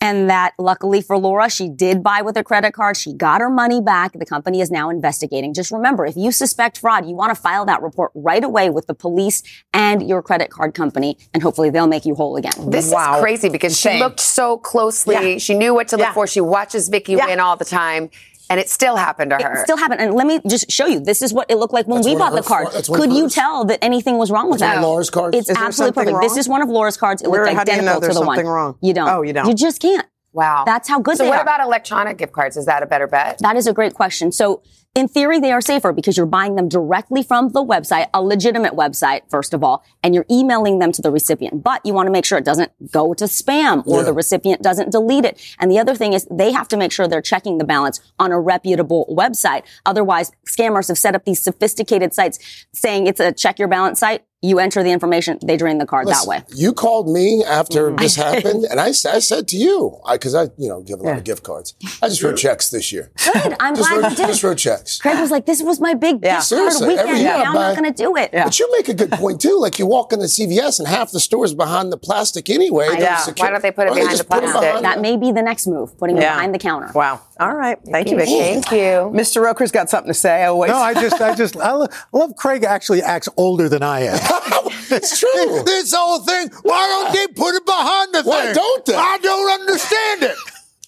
And 0.00 0.30
that 0.30 0.54
luckily 0.58 1.02
for 1.02 1.18
Laura, 1.18 1.50
she 1.50 1.68
did 1.68 2.04
buy 2.04 2.22
with 2.22 2.36
a 2.36 2.44
credit 2.44 2.72
card. 2.72 2.96
She 2.96 3.12
got 3.12 3.40
her 3.40 3.50
money 3.50 3.80
back. 3.80 4.12
The 4.12 4.26
company 4.26 4.60
is 4.60 4.70
now 4.70 4.90
investigating. 4.90 5.54
Just 5.54 5.72
remember, 5.72 6.06
if 6.06 6.16
you 6.16 6.30
suspect 6.30 6.78
fraud, 6.78 7.06
you 7.06 7.16
want 7.16 7.34
to 7.34 7.40
file 7.40 7.64
that 7.66 7.82
report 7.82 8.12
right 8.14 8.44
away 8.44 8.70
with 8.70 8.86
the 8.86 8.94
police 8.94 9.42
and 9.72 10.08
your 10.08 10.22
credit 10.22 10.50
card 10.50 10.74
company, 10.74 11.18
and 11.34 11.42
hopefully 11.42 11.70
they'll 11.70 11.88
make 11.88 12.04
you 12.04 12.14
whole 12.14 12.36
again. 12.36 12.70
This 12.70 12.92
wow. 12.92 13.16
is 13.16 13.22
crazy 13.22 13.48
because 13.48 13.78
Shame. 13.78 13.96
she 13.96 14.04
looked 14.04 14.20
so 14.20 14.56
closely. 14.58 15.32
Yeah. 15.32 15.38
She 15.38 15.54
knew 15.54 15.74
what 15.74 15.88
to 15.88 15.96
look 15.96 16.06
yeah. 16.06 16.14
for. 16.14 16.28
She 16.28 16.40
watches 16.40 16.88
Vicky 16.88 17.14
yeah. 17.14 17.26
Nguyen 17.26 17.38
all 17.38 17.56
the 17.56 17.64
time. 17.64 18.10
And 18.50 18.58
it 18.58 18.68
still 18.68 18.96
happened 18.96 19.30
to 19.30 19.36
her. 19.36 19.54
It 19.54 19.64
still 19.64 19.76
happened. 19.76 20.00
And 20.00 20.14
let 20.14 20.26
me 20.26 20.40
just 20.48 20.70
show 20.70 20.86
you. 20.86 21.00
This 21.00 21.22
is 21.22 21.32
what 21.32 21.50
it 21.50 21.56
looked 21.56 21.74
like 21.74 21.86
when 21.86 21.98
that's 21.98 22.06
we 22.08 22.16
bought 22.16 22.34
the 22.34 22.42
card. 22.42 22.68
Could 22.68 23.12
you 23.12 23.28
tell 23.28 23.64
that 23.66 23.82
anything 23.82 24.16
was 24.18 24.30
wrong 24.30 24.50
with 24.50 24.60
that's 24.60 24.76
that? 24.76 24.76
One 24.76 24.84
of 24.84 24.90
Laura's 24.90 25.10
cards. 25.10 25.36
It's 25.36 25.50
absolutely 25.50 25.94
perfect. 25.94 26.14
Wrong? 26.14 26.22
This 26.22 26.36
is 26.36 26.48
one 26.48 26.62
of 26.62 26.68
Laura's 26.68 26.96
cards. 26.96 27.22
It 27.22 27.30
Where, 27.30 27.44
looked 27.44 27.58
identical 27.58 27.94
you 27.94 28.00
know 28.00 28.08
to 28.08 28.14
the 28.14 28.26
one. 28.26 28.44
Wrong? 28.46 28.78
You 28.80 28.94
don't. 28.94 29.08
Oh, 29.08 29.22
you 29.22 29.32
don't. 29.32 29.48
You 29.48 29.54
just 29.54 29.80
can't. 29.80 30.06
Wow. 30.32 30.64
That's 30.64 30.88
how 30.88 31.00
good 31.00 31.16
so 31.16 31.24
they 31.24 31.30
are. 31.30 31.32
So 31.32 31.36
what 31.38 31.42
about 31.42 31.60
electronic 31.60 32.18
gift 32.18 32.32
cards? 32.32 32.56
Is 32.56 32.66
that 32.66 32.82
a 32.82 32.86
better 32.86 33.06
bet? 33.06 33.38
That 33.40 33.56
is 33.56 33.66
a 33.66 33.72
great 33.72 33.94
question. 33.94 34.30
So 34.30 34.62
in 34.94 35.06
theory, 35.06 35.38
they 35.38 35.52
are 35.52 35.60
safer 35.60 35.92
because 35.92 36.16
you're 36.16 36.26
buying 36.26 36.56
them 36.56 36.68
directly 36.68 37.22
from 37.22 37.50
the 37.50 37.64
website, 37.64 38.08
a 38.12 38.22
legitimate 38.22 38.72
website, 38.72 39.22
first 39.30 39.54
of 39.54 39.62
all, 39.62 39.84
and 40.02 40.14
you're 40.14 40.26
emailing 40.30 40.80
them 40.80 40.92
to 40.92 41.02
the 41.02 41.10
recipient. 41.10 41.62
But 41.62 41.84
you 41.84 41.94
want 41.94 42.08
to 42.08 42.10
make 42.10 42.24
sure 42.24 42.36
it 42.36 42.44
doesn't 42.44 42.72
go 42.90 43.14
to 43.14 43.24
spam 43.24 43.86
or 43.86 43.98
yeah. 43.98 44.04
the 44.04 44.12
recipient 44.12 44.60
doesn't 44.60 44.90
delete 44.90 45.24
it. 45.24 45.40
And 45.60 45.70
the 45.70 45.78
other 45.78 45.94
thing 45.94 46.14
is 46.14 46.26
they 46.30 46.52
have 46.52 46.68
to 46.68 46.76
make 46.76 46.90
sure 46.90 47.06
they're 47.06 47.22
checking 47.22 47.58
the 47.58 47.64
balance 47.64 48.00
on 48.18 48.32
a 48.32 48.40
reputable 48.40 49.06
website. 49.16 49.62
Otherwise, 49.86 50.32
scammers 50.46 50.88
have 50.88 50.98
set 50.98 51.14
up 51.14 51.24
these 51.24 51.40
sophisticated 51.40 52.12
sites 52.12 52.66
saying 52.72 53.06
it's 53.06 53.20
a 53.20 53.32
check 53.32 53.58
your 53.58 53.68
balance 53.68 54.00
site. 54.00 54.24
You 54.40 54.60
enter 54.60 54.84
the 54.84 54.92
information, 54.92 55.38
they 55.42 55.56
drain 55.56 55.78
the 55.78 55.86
card 55.86 56.06
Listen, 56.06 56.28
that 56.28 56.46
way. 56.46 56.54
You 56.54 56.72
called 56.72 57.08
me 57.08 57.42
after 57.44 57.88
mm-hmm. 57.88 57.96
this 57.96 58.14
happened, 58.14 58.66
and 58.70 58.78
I, 58.78 58.88
I 58.88 58.92
said 58.92 59.48
to 59.48 59.56
you, 59.56 59.98
because 60.12 60.34
I, 60.34 60.44
I, 60.44 60.48
you 60.56 60.68
know, 60.68 60.80
give 60.80 61.00
a 61.00 61.02
lot 61.02 61.10
yeah. 61.10 61.16
of 61.16 61.24
gift 61.24 61.42
cards. 61.42 61.74
I 62.00 62.08
just 62.08 62.22
wrote 62.22 62.36
checks 62.36 62.70
this 62.70 62.92
year. 62.92 63.10
Good. 63.24 63.56
I'm 63.58 63.74
just 63.76 63.88
glad 63.88 64.02
wrote, 64.02 64.10
you 64.10 64.16
did. 64.16 64.26
Just 64.28 64.44
wrote 64.44 64.58
checks. 64.58 65.00
Craig 65.00 65.18
was 65.18 65.32
like, 65.32 65.46
"This 65.46 65.60
was 65.60 65.80
my 65.80 65.94
big 65.94 66.20
yeah. 66.22 66.36
gift 66.36 66.50
card 66.50 66.72
weekend. 66.80 66.98
Every 67.00 67.20
year 67.20 67.32
I'm 67.32 67.54
not 67.54 67.76
going 67.76 67.92
to 67.92 67.96
do 68.02 68.16
it." 68.16 68.30
Yeah. 68.32 68.44
But 68.44 68.58
you 68.60 68.70
make 68.76 68.88
a 68.88 68.94
good 68.94 69.10
point 69.10 69.40
too. 69.40 69.58
Like 69.58 69.78
you 69.80 69.86
walk 69.86 70.12
into 70.12 70.26
CVS 70.26 70.78
and 70.78 70.86
half 70.86 71.10
the 71.10 71.20
stores 71.20 71.52
behind 71.52 71.92
the 71.92 71.98
plastic 71.98 72.48
anyway. 72.48 72.88
Yeah. 72.98 73.24
Why 73.36 73.50
don't 73.50 73.62
they 73.62 73.72
put 73.72 73.88
it 73.88 73.94
behind 73.94 74.18
the 74.18 74.24
plastic? 74.24 74.52
Behind 74.52 74.84
that 74.84 75.00
may 75.00 75.16
be 75.16 75.32
the 75.32 75.42
next 75.42 75.66
move, 75.66 75.98
putting 75.98 76.16
it 76.16 76.20
behind 76.20 76.54
the 76.54 76.58
counter. 76.58 76.92
Wow. 76.94 77.20
All 77.40 77.54
right. 77.54 77.78
Thank, 77.84 78.08
Thank 78.08 78.10
you, 78.10 78.16
Vicky. 78.16 78.38
Thank 78.38 78.70
you. 78.72 79.18
Mr. 79.18 79.42
Roker's 79.42 79.70
got 79.70 79.90
something 79.90 80.10
to 80.10 80.18
say. 80.18 80.42
I 80.42 80.46
always. 80.46 80.70
No, 80.70 80.76
I 80.76 80.94
just, 80.94 81.20
I 81.20 81.34
just, 81.34 81.56
I 81.56 81.72
love 82.12 82.36
Craig. 82.36 82.64
Actually, 82.64 83.02
acts 83.02 83.28
older 83.36 83.68
than 83.68 83.82
I 83.82 84.00
am. 84.00 84.18
it's 84.90 85.18
true. 85.18 85.62
This 85.64 85.94
whole 85.94 86.20
thing. 86.20 86.50
Why 86.62 86.86
don't 86.86 87.12
they 87.14 87.26
put 87.28 87.54
it 87.54 87.64
behind 87.64 88.14
the 88.14 88.22
Why 88.22 88.40
thing? 88.40 88.48
Why 88.48 88.52
don't 88.52 88.86
they? 88.86 88.94
I 88.94 89.18
don't 89.22 89.60
understand 89.60 90.22
it. 90.24 90.36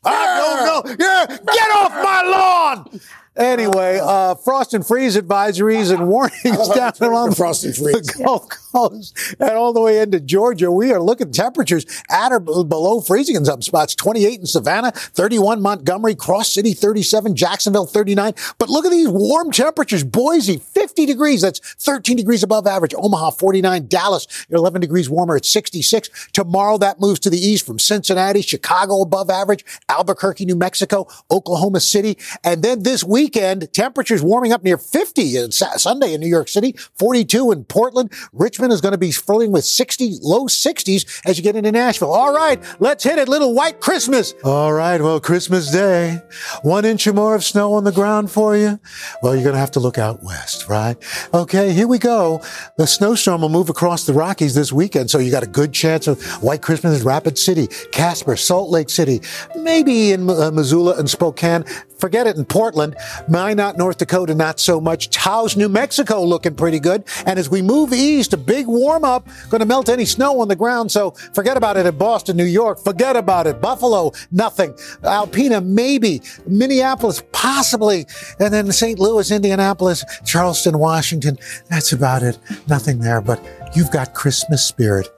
I 0.04 0.38
don't 0.40 0.64
know. 0.66 0.96
Yeah, 0.98 1.26
get 1.26 1.70
off 1.72 1.92
my 1.92 2.22
lawn. 2.22 3.00
Anyway, 3.36 4.00
uh, 4.02 4.34
frost 4.34 4.74
and 4.74 4.84
freeze 4.84 5.16
advisories 5.16 5.94
and 5.94 6.08
warnings 6.08 6.68
down 6.74 6.92
along 7.00 7.32
frost 7.32 7.64
and 7.64 7.76
freeze. 7.76 7.94
the 7.94 8.24
Gulf 8.24 8.48
Coast 8.48 9.16
and 9.38 9.50
all 9.50 9.72
the 9.72 9.80
way 9.80 10.00
into 10.00 10.18
Georgia. 10.18 10.70
We 10.70 10.92
are 10.92 11.00
looking 11.00 11.28
at 11.28 11.32
temperatures 11.32 11.86
at 12.10 12.32
or 12.32 12.40
below 12.40 13.00
freezing 13.00 13.36
in 13.36 13.44
some 13.44 13.62
spots. 13.62 13.94
28 13.94 14.40
in 14.40 14.46
Savannah, 14.46 14.90
31 14.90 15.62
Montgomery, 15.62 16.16
Cross 16.16 16.50
City 16.52 16.72
37, 16.72 17.36
Jacksonville 17.36 17.86
39. 17.86 18.34
But 18.58 18.68
look 18.68 18.84
at 18.84 18.90
these 18.90 19.08
warm 19.08 19.52
temperatures. 19.52 20.02
Boise 20.02 20.58
50 20.58 21.06
degrees. 21.06 21.42
That's 21.42 21.60
13 21.60 22.16
degrees 22.16 22.42
above 22.42 22.66
average. 22.66 22.94
Omaha 22.96 23.30
49. 23.30 23.86
Dallas 23.86 24.26
11 24.50 24.80
degrees 24.80 25.08
warmer 25.08 25.36
at 25.36 25.44
66. 25.44 26.28
Tomorrow 26.32 26.78
that 26.78 27.00
moves 27.00 27.20
to 27.20 27.30
the 27.30 27.38
east 27.38 27.64
from 27.64 27.78
Cincinnati, 27.78 28.42
Chicago 28.42 29.02
above 29.02 29.30
average, 29.30 29.64
Albuquerque, 29.88 30.46
New 30.46 30.56
Mexico, 30.56 31.06
Oklahoma 31.30 31.78
City. 31.78 32.18
And 32.42 32.62
then 32.62 32.82
this 32.82 33.04
weekend, 33.20 33.70
temperatures 33.74 34.22
warming 34.22 34.50
up 34.50 34.64
near 34.64 34.78
50 34.78 35.42
on 35.42 35.52
Sunday 35.52 36.14
in 36.14 36.22
New 36.22 36.26
York 36.26 36.48
City, 36.48 36.74
42 36.98 37.52
in 37.52 37.64
Portland. 37.64 38.10
Richmond 38.32 38.72
is 38.72 38.80
going 38.80 38.92
to 38.92 38.98
be 38.98 39.12
flirting 39.12 39.52
with 39.52 39.66
60, 39.66 40.20
low 40.22 40.46
60s 40.46 41.20
as 41.26 41.36
you 41.36 41.44
get 41.44 41.54
into 41.54 41.70
Nashville. 41.70 42.12
All 42.12 42.34
right, 42.34 42.58
let's 42.78 43.04
hit 43.04 43.18
it. 43.18 43.28
Little 43.28 43.54
white 43.54 43.78
Christmas. 43.78 44.32
All 44.42 44.72
right, 44.72 45.02
well, 45.02 45.20
Christmas 45.20 45.70
Day. 45.70 46.18
One 46.62 46.86
inch 46.86 47.06
or 47.06 47.12
more 47.12 47.34
of 47.34 47.44
snow 47.44 47.74
on 47.74 47.84
the 47.84 47.92
ground 47.92 48.30
for 48.30 48.56
you. 48.56 48.80
Well, 49.22 49.34
you're 49.34 49.44
going 49.44 49.54
to 49.54 49.60
have 49.60 49.72
to 49.72 49.80
look 49.80 49.98
out 49.98 50.22
west, 50.22 50.66
right? 50.70 50.96
Okay, 51.34 51.74
here 51.74 51.86
we 51.86 51.98
go. 51.98 52.42
The 52.78 52.86
snowstorm 52.86 53.42
will 53.42 53.50
move 53.50 53.68
across 53.68 54.06
the 54.06 54.14
Rockies 54.14 54.54
this 54.54 54.72
weekend, 54.72 55.10
so 55.10 55.18
you 55.18 55.30
got 55.30 55.42
a 55.42 55.46
good 55.60 55.74
chance 55.74 56.06
of 56.06 56.22
white 56.42 56.62
Christmas 56.62 57.00
in 57.00 57.06
Rapid 57.06 57.36
City, 57.36 57.66
Casper, 57.92 58.36
Salt 58.36 58.70
Lake 58.70 58.88
City, 58.88 59.20
maybe 59.58 60.12
in 60.12 60.30
uh, 60.30 60.50
Missoula 60.50 60.98
and 60.98 61.10
Spokane. 61.10 61.66
Forget 62.00 62.26
it 62.26 62.36
in 62.36 62.44
Portland. 62.44 62.96
Minot, 63.28 63.76
North 63.76 63.98
Dakota, 63.98 64.34
not 64.34 64.58
so 64.58 64.80
much. 64.80 65.10
Taos, 65.10 65.56
New 65.56 65.68
Mexico 65.68 66.22
looking 66.22 66.54
pretty 66.54 66.80
good. 66.80 67.04
And 67.26 67.38
as 67.38 67.50
we 67.50 67.62
move 67.62 67.92
east, 67.92 68.32
a 68.32 68.36
big 68.36 68.66
warm 68.66 69.04
up, 69.04 69.28
going 69.50 69.60
to 69.60 69.66
melt 69.66 69.88
any 69.88 70.04
snow 70.04 70.40
on 70.40 70.48
the 70.48 70.56
ground. 70.56 70.90
So 70.90 71.12
forget 71.34 71.56
about 71.56 71.76
it 71.76 71.86
in 71.86 71.96
Boston, 71.96 72.36
New 72.36 72.44
York. 72.44 72.82
Forget 72.82 73.16
about 73.16 73.46
it. 73.46 73.60
Buffalo, 73.60 74.12
nothing. 74.32 74.72
Alpena, 75.02 75.64
maybe. 75.64 76.22
Minneapolis, 76.46 77.22
possibly. 77.32 78.06
And 78.38 78.52
then 78.52 78.72
St. 78.72 78.98
Louis, 78.98 79.30
Indianapolis, 79.30 80.04
Charleston, 80.24 80.78
Washington. 80.78 81.38
That's 81.68 81.92
about 81.92 82.22
it. 82.22 82.38
Nothing 82.68 83.00
there, 83.00 83.20
but 83.20 83.44
you've 83.74 83.90
got 83.90 84.14
Christmas 84.14 84.64
spirit. 84.64 85.08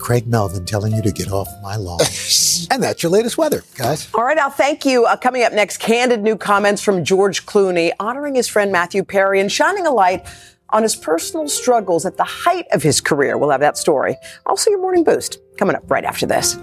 Craig 0.00 0.26
Melvin 0.26 0.64
telling 0.64 0.92
you 0.92 1.02
to 1.02 1.12
get 1.12 1.30
off 1.30 1.48
my 1.62 1.76
lawn. 1.76 2.00
and 2.70 2.82
that's 2.82 3.02
your 3.02 3.10
latest 3.10 3.38
weather, 3.38 3.62
guys. 3.76 4.08
All 4.14 4.24
right, 4.24 4.38
Al, 4.38 4.50
thank 4.50 4.84
you. 4.84 5.04
Uh, 5.04 5.16
coming 5.16 5.42
up 5.44 5.52
next, 5.52 5.78
candid 5.78 6.22
new 6.22 6.36
comments 6.36 6.82
from 6.82 7.04
George 7.04 7.46
Clooney 7.46 7.92
honoring 8.00 8.34
his 8.34 8.48
friend 8.48 8.72
Matthew 8.72 9.04
Perry 9.04 9.40
and 9.40 9.52
shining 9.52 9.86
a 9.86 9.90
light 9.90 10.26
on 10.70 10.82
his 10.82 10.96
personal 10.96 11.48
struggles 11.48 12.06
at 12.06 12.16
the 12.16 12.24
height 12.24 12.66
of 12.72 12.82
his 12.82 13.00
career. 13.00 13.36
We'll 13.36 13.50
have 13.50 13.60
that 13.60 13.76
story. 13.76 14.16
Also, 14.46 14.70
your 14.70 14.80
morning 14.80 15.04
boost 15.04 15.38
coming 15.56 15.76
up 15.76 15.88
right 15.90 16.04
after 16.04 16.26
this. 16.26 16.56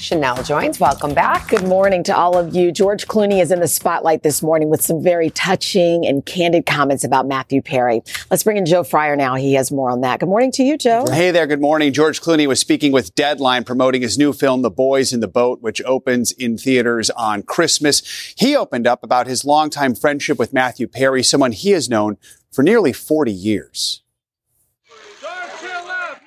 Sheinelle 0.00 0.44
Jones. 0.46 0.80
Welcome 0.80 1.12
back. 1.12 1.48
Good 1.48 1.64
morning 1.64 2.02
to 2.04 2.16
all 2.16 2.36
of 2.36 2.54
you. 2.54 2.72
George 2.72 3.06
Clooney 3.06 3.42
is 3.42 3.52
in 3.52 3.60
the 3.60 3.68
spotlight 3.68 4.22
this 4.22 4.42
morning 4.42 4.70
with 4.70 4.80
some 4.80 5.02
very 5.02 5.28
touching 5.30 6.06
and 6.06 6.24
candid 6.24 6.64
comments 6.64 7.04
about 7.04 7.28
Matthew 7.28 7.60
Perry. 7.60 8.02
Let's 8.30 8.42
bring 8.42 8.56
in 8.56 8.64
Joe 8.64 8.82
Fryer 8.82 9.14
now. 9.14 9.34
He 9.34 9.54
has 9.54 9.70
more 9.70 9.90
on 9.90 10.00
that. 10.00 10.20
Good 10.20 10.28
morning 10.30 10.50
to 10.52 10.62
you, 10.62 10.78
Joe. 10.78 11.04
Hey 11.10 11.30
there. 11.30 11.46
Good 11.46 11.60
morning. 11.60 11.92
George 11.92 12.22
Clooney 12.22 12.46
was 12.46 12.58
speaking 12.58 12.92
with 12.92 13.14
Deadline 13.14 13.64
promoting 13.64 14.00
his 14.00 14.16
new 14.16 14.32
film, 14.32 14.62
The 14.62 14.70
Boys 14.70 15.12
in 15.12 15.20
the 15.20 15.28
Boat, 15.28 15.60
which 15.60 15.82
opens 15.82 16.32
in 16.32 16.56
theaters 16.56 17.10
on 17.10 17.42
Christmas. 17.42 18.02
He 18.36 18.56
opened 18.56 18.86
up 18.86 19.04
about 19.04 19.26
his 19.26 19.44
longtime 19.44 19.94
friendship 19.94 20.38
with 20.38 20.54
Matthew 20.54 20.88
Perry, 20.88 21.22
someone 21.22 21.52
he 21.52 21.70
has 21.72 21.90
known 21.90 22.16
for 22.50 22.62
nearly 22.62 22.94
40 22.94 23.32
years. 23.32 24.02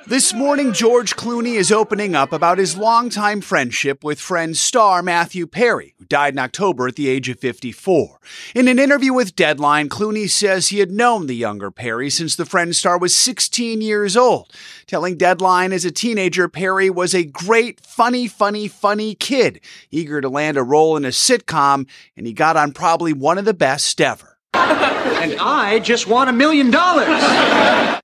This 0.06 0.34
morning, 0.34 0.74
George 0.74 1.16
Clooney 1.16 1.56
is 1.56 1.72
opening 1.72 2.14
up 2.14 2.34
about 2.34 2.58
his 2.58 2.76
longtime 2.76 3.40
friendship 3.40 4.04
with 4.04 4.20
friend 4.20 4.56
star 4.56 5.02
Matthew 5.02 5.48
Perry, 5.48 5.96
who 5.98 6.04
died 6.04 6.34
in 6.34 6.40
October 6.40 6.90
at 6.90 6.98
the 6.98 7.08
age 7.08 7.30
of 7.30 7.40
54. 7.40 8.20
In 8.54 8.68
an 8.68 8.80
interview 8.80 9.14
with 9.14 9.34
Deadline, 9.34 9.88
Clooney 9.88 10.30
says 10.30 10.68
he 10.68 10.80
had 10.80 10.92
known 10.92 11.28
the 11.28 11.36
younger 11.38 11.72
Perry 11.72 12.10
since 12.10 12.36
the 12.36 12.46
friend 12.46 12.76
star 12.76 12.98
was 12.98 13.16
16 13.16 13.80
years 13.80 14.18
old, 14.18 14.54
telling 14.88 15.16
Deadline 15.18 15.72
as 15.72 15.86
a 15.86 15.92
teenager 15.92 16.50
Perry 16.50 16.90
was 16.90 17.16
a 17.16 17.24
great, 17.24 17.80
funny, 17.80 18.28
funny, 18.28 18.68
funny 18.68 19.16
kid, 19.16 19.62
eager 19.90 20.20
to 20.20 20.28
land 20.28 20.58
a 20.58 20.64
role 20.64 20.98
in 20.98 21.06
a 21.06 21.10
sitcom, 21.10 21.88
and 22.18 22.28
he 22.28 22.34
got 22.34 22.58
on 22.58 22.74
probably 22.74 23.14
one 23.14 23.38
of 23.38 23.46
the 23.46 23.54
best 23.54 24.02
ever. 24.02 24.33
And 24.54 25.36
I 25.40 25.80
just 25.80 26.08
want 26.08 26.30
a 26.30 26.34
million 26.34 26.70
dollars. 26.70 27.22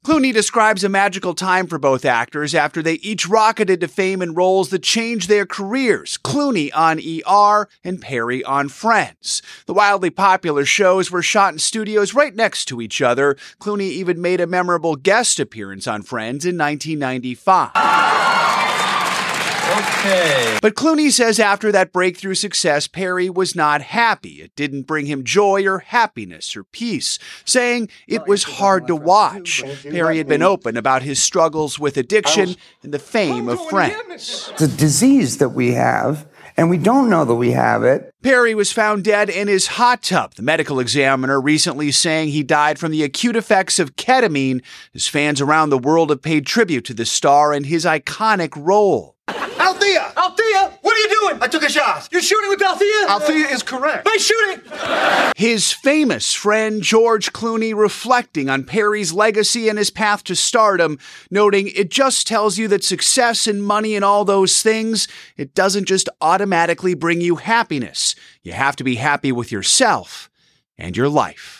Clooney 0.05 0.33
describes 0.33 0.83
a 0.83 0.89
magical 0.89 1.33
time 1.33 1.67
for 1.67 1.77
both 1.77 2.05
actors 2.05 2.55
after 2.55 2.81
they 2.81 2.93
each 2.95 3.27
rocketed 3.27 3.81
to 3.81 3.87
fame 3.87 4.21
in 4.21 4.33
roles 4.33 4.69
that 4.69 4.83
changed 4.83 5.29
their 5.29 5.45
careers. 5.45 6.17
Clooney 6.17 6.71
on 6.73 6.99
ER 6.99 7.67
and 7.83 8.01
Perry 8.01 8.43
on 8.43 8.69
Friends. 8.69 9.41
The 9.65 9.73
wildly 9.73 10.09
popular 10.09 10.65
shows 10.65 11.11
were 11.11 11.21
shot 11.21 11.53
in 11.53 11.59
studios 11.59 12.13
right 12.13 12.33
next 12.33 12.65
to 12.65 12.81
each 12.81 13.01
other. 13.01 13.35
Clooney 13.59 13.89
even 13.89 14.21
made 14.21 14.41
a 14.41 14.47
memorable 14.47 14.95
guest 14.95 15.39
appearance 15.39 15.87
on 15.87 16.01
Friends 16.01 16.45
in 16.45 16.57
1995. 16.57 18.38
Okay. 19.69 20.57
But 20.61 20.75
Clooney 20.75 21.11
says 21.11 21.39
after 21.39 21.71
that 21.71 21.93
breakthrough 21.93 22.35
success, 22.35 22.87
Perry 22.87 23.29
was 23.29 23.55
not 23.55 23.81
happy. 23.81 24.41
It 24.41 24.55
didn't 24.55 24.83
bring 24.83 25.05
him 25.05 25.23
joy 25.23 25.65
or 25.65 25.79
happiness 25.79 26.55
or 26.55 26.63
peace, 26.63 27.19
saying 27.45 27.89
it 28.07 28.25
was 28.27 28.43
hard 28.43 28.87
to 28.87 28.95
watch. 28.95 29.63
Perry 29.83 30.17
had 30.17 30.27
been 30.27 30.43
open 30.43 30.77
about 30.77 31.03
his 31.03 31.21
struggles 31.21 31.79
with 31.79 31.97
addiction 31.97 32.55
and 32.83 32.93
the 32.93 32.99
fame 32.99 33.47
of 33.47 33.63
friends. 33.69 34.51
The 34.57 34.67
disease 34.67 35.37
that 35.37 35.49
we 35.49 35.73
have 35.73 36.27
and 36.59 36.69
we 36.69 36.77
don't 36.77 37.09
know 37.09 37.23
that 37.23 37.35
we 37.35 37.51
have 37.51 37.83
it. 37.83 38.13
Perry 38.21 38.53
was 38.53 38.69
found 38.69 39.05
dead 39.05 39.29
in 39.29 39.47
his 39.47 39.67
hot 39.67 40.03
tub. 40.03 40.33
The 40.33 40.41
medical 40.41 40.81
examiner 40.81 41.39
recently 41.39 41.89
saying 41.89 42.29
he 42.29 42.43
died 42.43 42.77
from 42.77 42.91
the 42.91 43.01
acute 43.01 43.37
effects 43.37 43.79
of 43.79 43.95
ketamine. 43.95 44.61
His 44.91 45.07
fans 45.07 45.39
around 45.39 45.69
the 45.69 45.77
world 45.77 46.09
have 46.09 46.21
paid 46.21 46.45
tribute 46.45 46.83
to 46.85 46.93
the 46.93 47.05
star 47.05 47.53
and 47.53 47.65
his 47.65 47.85
iconic 47.85 48.49
role. 48.57 49.15
Althea! 49.59 50.13
Althea! 50.15 50.77
What 50.81 50.95
are 50.95 50.99
you 50.99 51.19
doing? 51.21 51.41
I 51.41 51.47
took 51.47 51.63
a 51.63 51.69
shot. 51.69 52.07
You're 52.11 52.21
shooting 52.21 52.49
with 52.49 52.61
Althea? 52.61 53.07
Althea 53.09 53.47
is 53.47 53.61
correct. 53.61 54.05
Nice 54.05 54.25
shooting! 54.25 54.61
His 55.35 55.73
famous 55.73 56.33
friend 56.33 56.81
George 56.81 57.33
Clooney 57.33 57.75
reflecting 57.75 58.49
on 58.49 58.63
Perry's 58.63 59.11
legacy 59.11 59.67
and 59.67 59.77
his 59.77 59.89
path 59.89 60.23
to 60.25 60.35
stardom, 60.35 60.97
noting 61.29 61.67
it 61.75 61.89
just 61.91 62.25
tells 62.25 62.57
you 62.57 62.67
that 62.69 62.83
success 62.83 63.47
and 63.47 63.61
money 63.63 63.95
and 63.95 64.05
all 64.05 64.23
those 64.23 64.61
things, 64.61 65.07
it 65.35 65.53
doesn't 65.53 65.85
just 65.85 66.07
automatically 66.21 66.93
bring 66.93 67.19
you 67.19 67.35
happiness. 67.35 68.15
You 68.43 68.53
have 68.53 68.77
to 68.77 68.83
be 68.83 68.95
happy 68.95 69.31
with 69.31 69.51
yourself 69.51 70.29
and 70.77 70.95
your 70.95 71.09
life. 71.09 71.58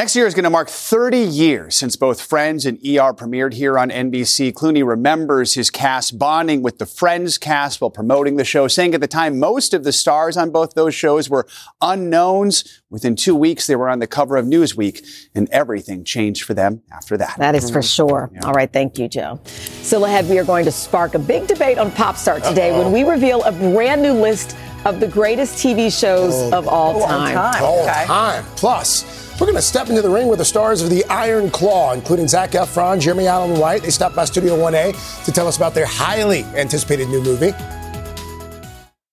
Next 0.00 0.16
year 0.16 0.26
is 0.26 0.32
going 0.32 0.44
to 0.44 0.50
mark 0.50 0.70
30 0.70 1.18
years 1.18 1.74
since 1.74 1.94
both 1.94 2.22
Friends 2.22 2.64
and 2.64 2.78
ER 2.78 3.12
premiered 3.12 3.52
here 3.52 3.78
on 3.78 3.90
NBC. 3.90 4.50
Clooney 4.54 4.82
remembers 4.82 5.52
his 5.52 5.68
cast 5.68 6.18
bonding 6.18 6.62
with 6.62 6.78
the 6.78 6.86
Friends 6.86 7.36
cast 7.36 7.82
while 7.82 7.90
promoting 7.90 8.36
the 8.36 8.44
show, 8.46 8.66
saying 8.66 8.94
at 8.94 9.02
the 9.02 9.06
time 9.06 9.38
most 9.38 9.74
of 9.74 9.84
the 9.84 9.92
stars 9.92 10.38
on 10.38 10.52
both 10.52 10.72
those 10.72 10.94
shows 10.94 11.28
were 11.28 11.46
unknowns. 11.82 12.80
Within 12.88 13.14
two 13.14 13.36
weeks, 13.36 13.66
they 13.66 13.76
were 13.76 13.90
on 13.90 13.98
the 13.98 14.06
cover 14.06 14.38
of 14.38 14.46
Newsweek, 14.46 15.28
and 15.34 15.50
everything 15.50 16.02
changed 16.02 16.44
for 16.44 16.54
them 16.54 16.80
after 16.90 17.18
that. 17.18 17.36
That 17.36 17.54
is 17.54 17.70
for 17.70 17.82
sure. 17.82 18.30
Yeah. 18.32 18.46
All 18.46 18.54
right, 18.54 18.72
thank 18.72 18.98
you, 18.98 19.06
Joe. 19.06 19.38
Still 19.44 20.06
ahead, 20.06 20.26
we 20.30 20.38
are 20.38 20.44
going 20.44 20.64
to 20.64 20.72
spark 20.72 21.14
a 21.14 21.18
big 21.18 21.46
debate 21.46 21.76
on 21.76 21.92
Pop 21.92 22.16
Start 22.16 22.42
today 22.42 22.70
Uh-oh. 22.70 22.84
when 22.84 22.92
we 22.92 23.04
reveal 23.04 23.42
a 23.42 23.52
brand 23.52 24.00
new 24.00 24.14
list 24.14 24.56
of 24.86 24.98
the 24.98 25.08
greatest 25.08 25.62
TV 25.62 25.92
shows 25.92 26.32
oh, 26.32 26.56
of 26.56 26.68
all 26.68 27.06
time. 27.06 27.36
All 27.36 27.52
time. 27.52 27.62
All 27.62 27.82
okay. 27.82 28.04
time. 28.06 28.44
Plus, 28.56 29.19
we're 29.40 29.46
going 29.46 29.56
to 29.56 29.62
step 29.62 29.88
into 29.88 30.02
the 30.02 30.10
ring 30.10 30.28
with 30.28 30.38
the 30.38 30.44
stars 30.44 30.82
of 30.82 30.90
the 30.90 31.02
Iron 31.06 31.50
Claw, 31.50 31.94
including 31.94 32.28
Zac 32.28 32.50
Efron, 32.50 33.00
Jeremy 33.00 33.26
Allen 33.26 33.58
White. 33.58 33.82
They 33.82 33.90
stopped 33.90 34.14
by 34.14 34.26
Studio 34.26 34.54
1A 34.54 35.24
to 35.24 35.32
tell 35.32 35.48
us 35.48 35.56
about 35.56 35.72
their 35.72 35.86
highly 35.86 36.44
anticipated 36.54 37.08
new 37.08 37.22
movie. 37.22 37.52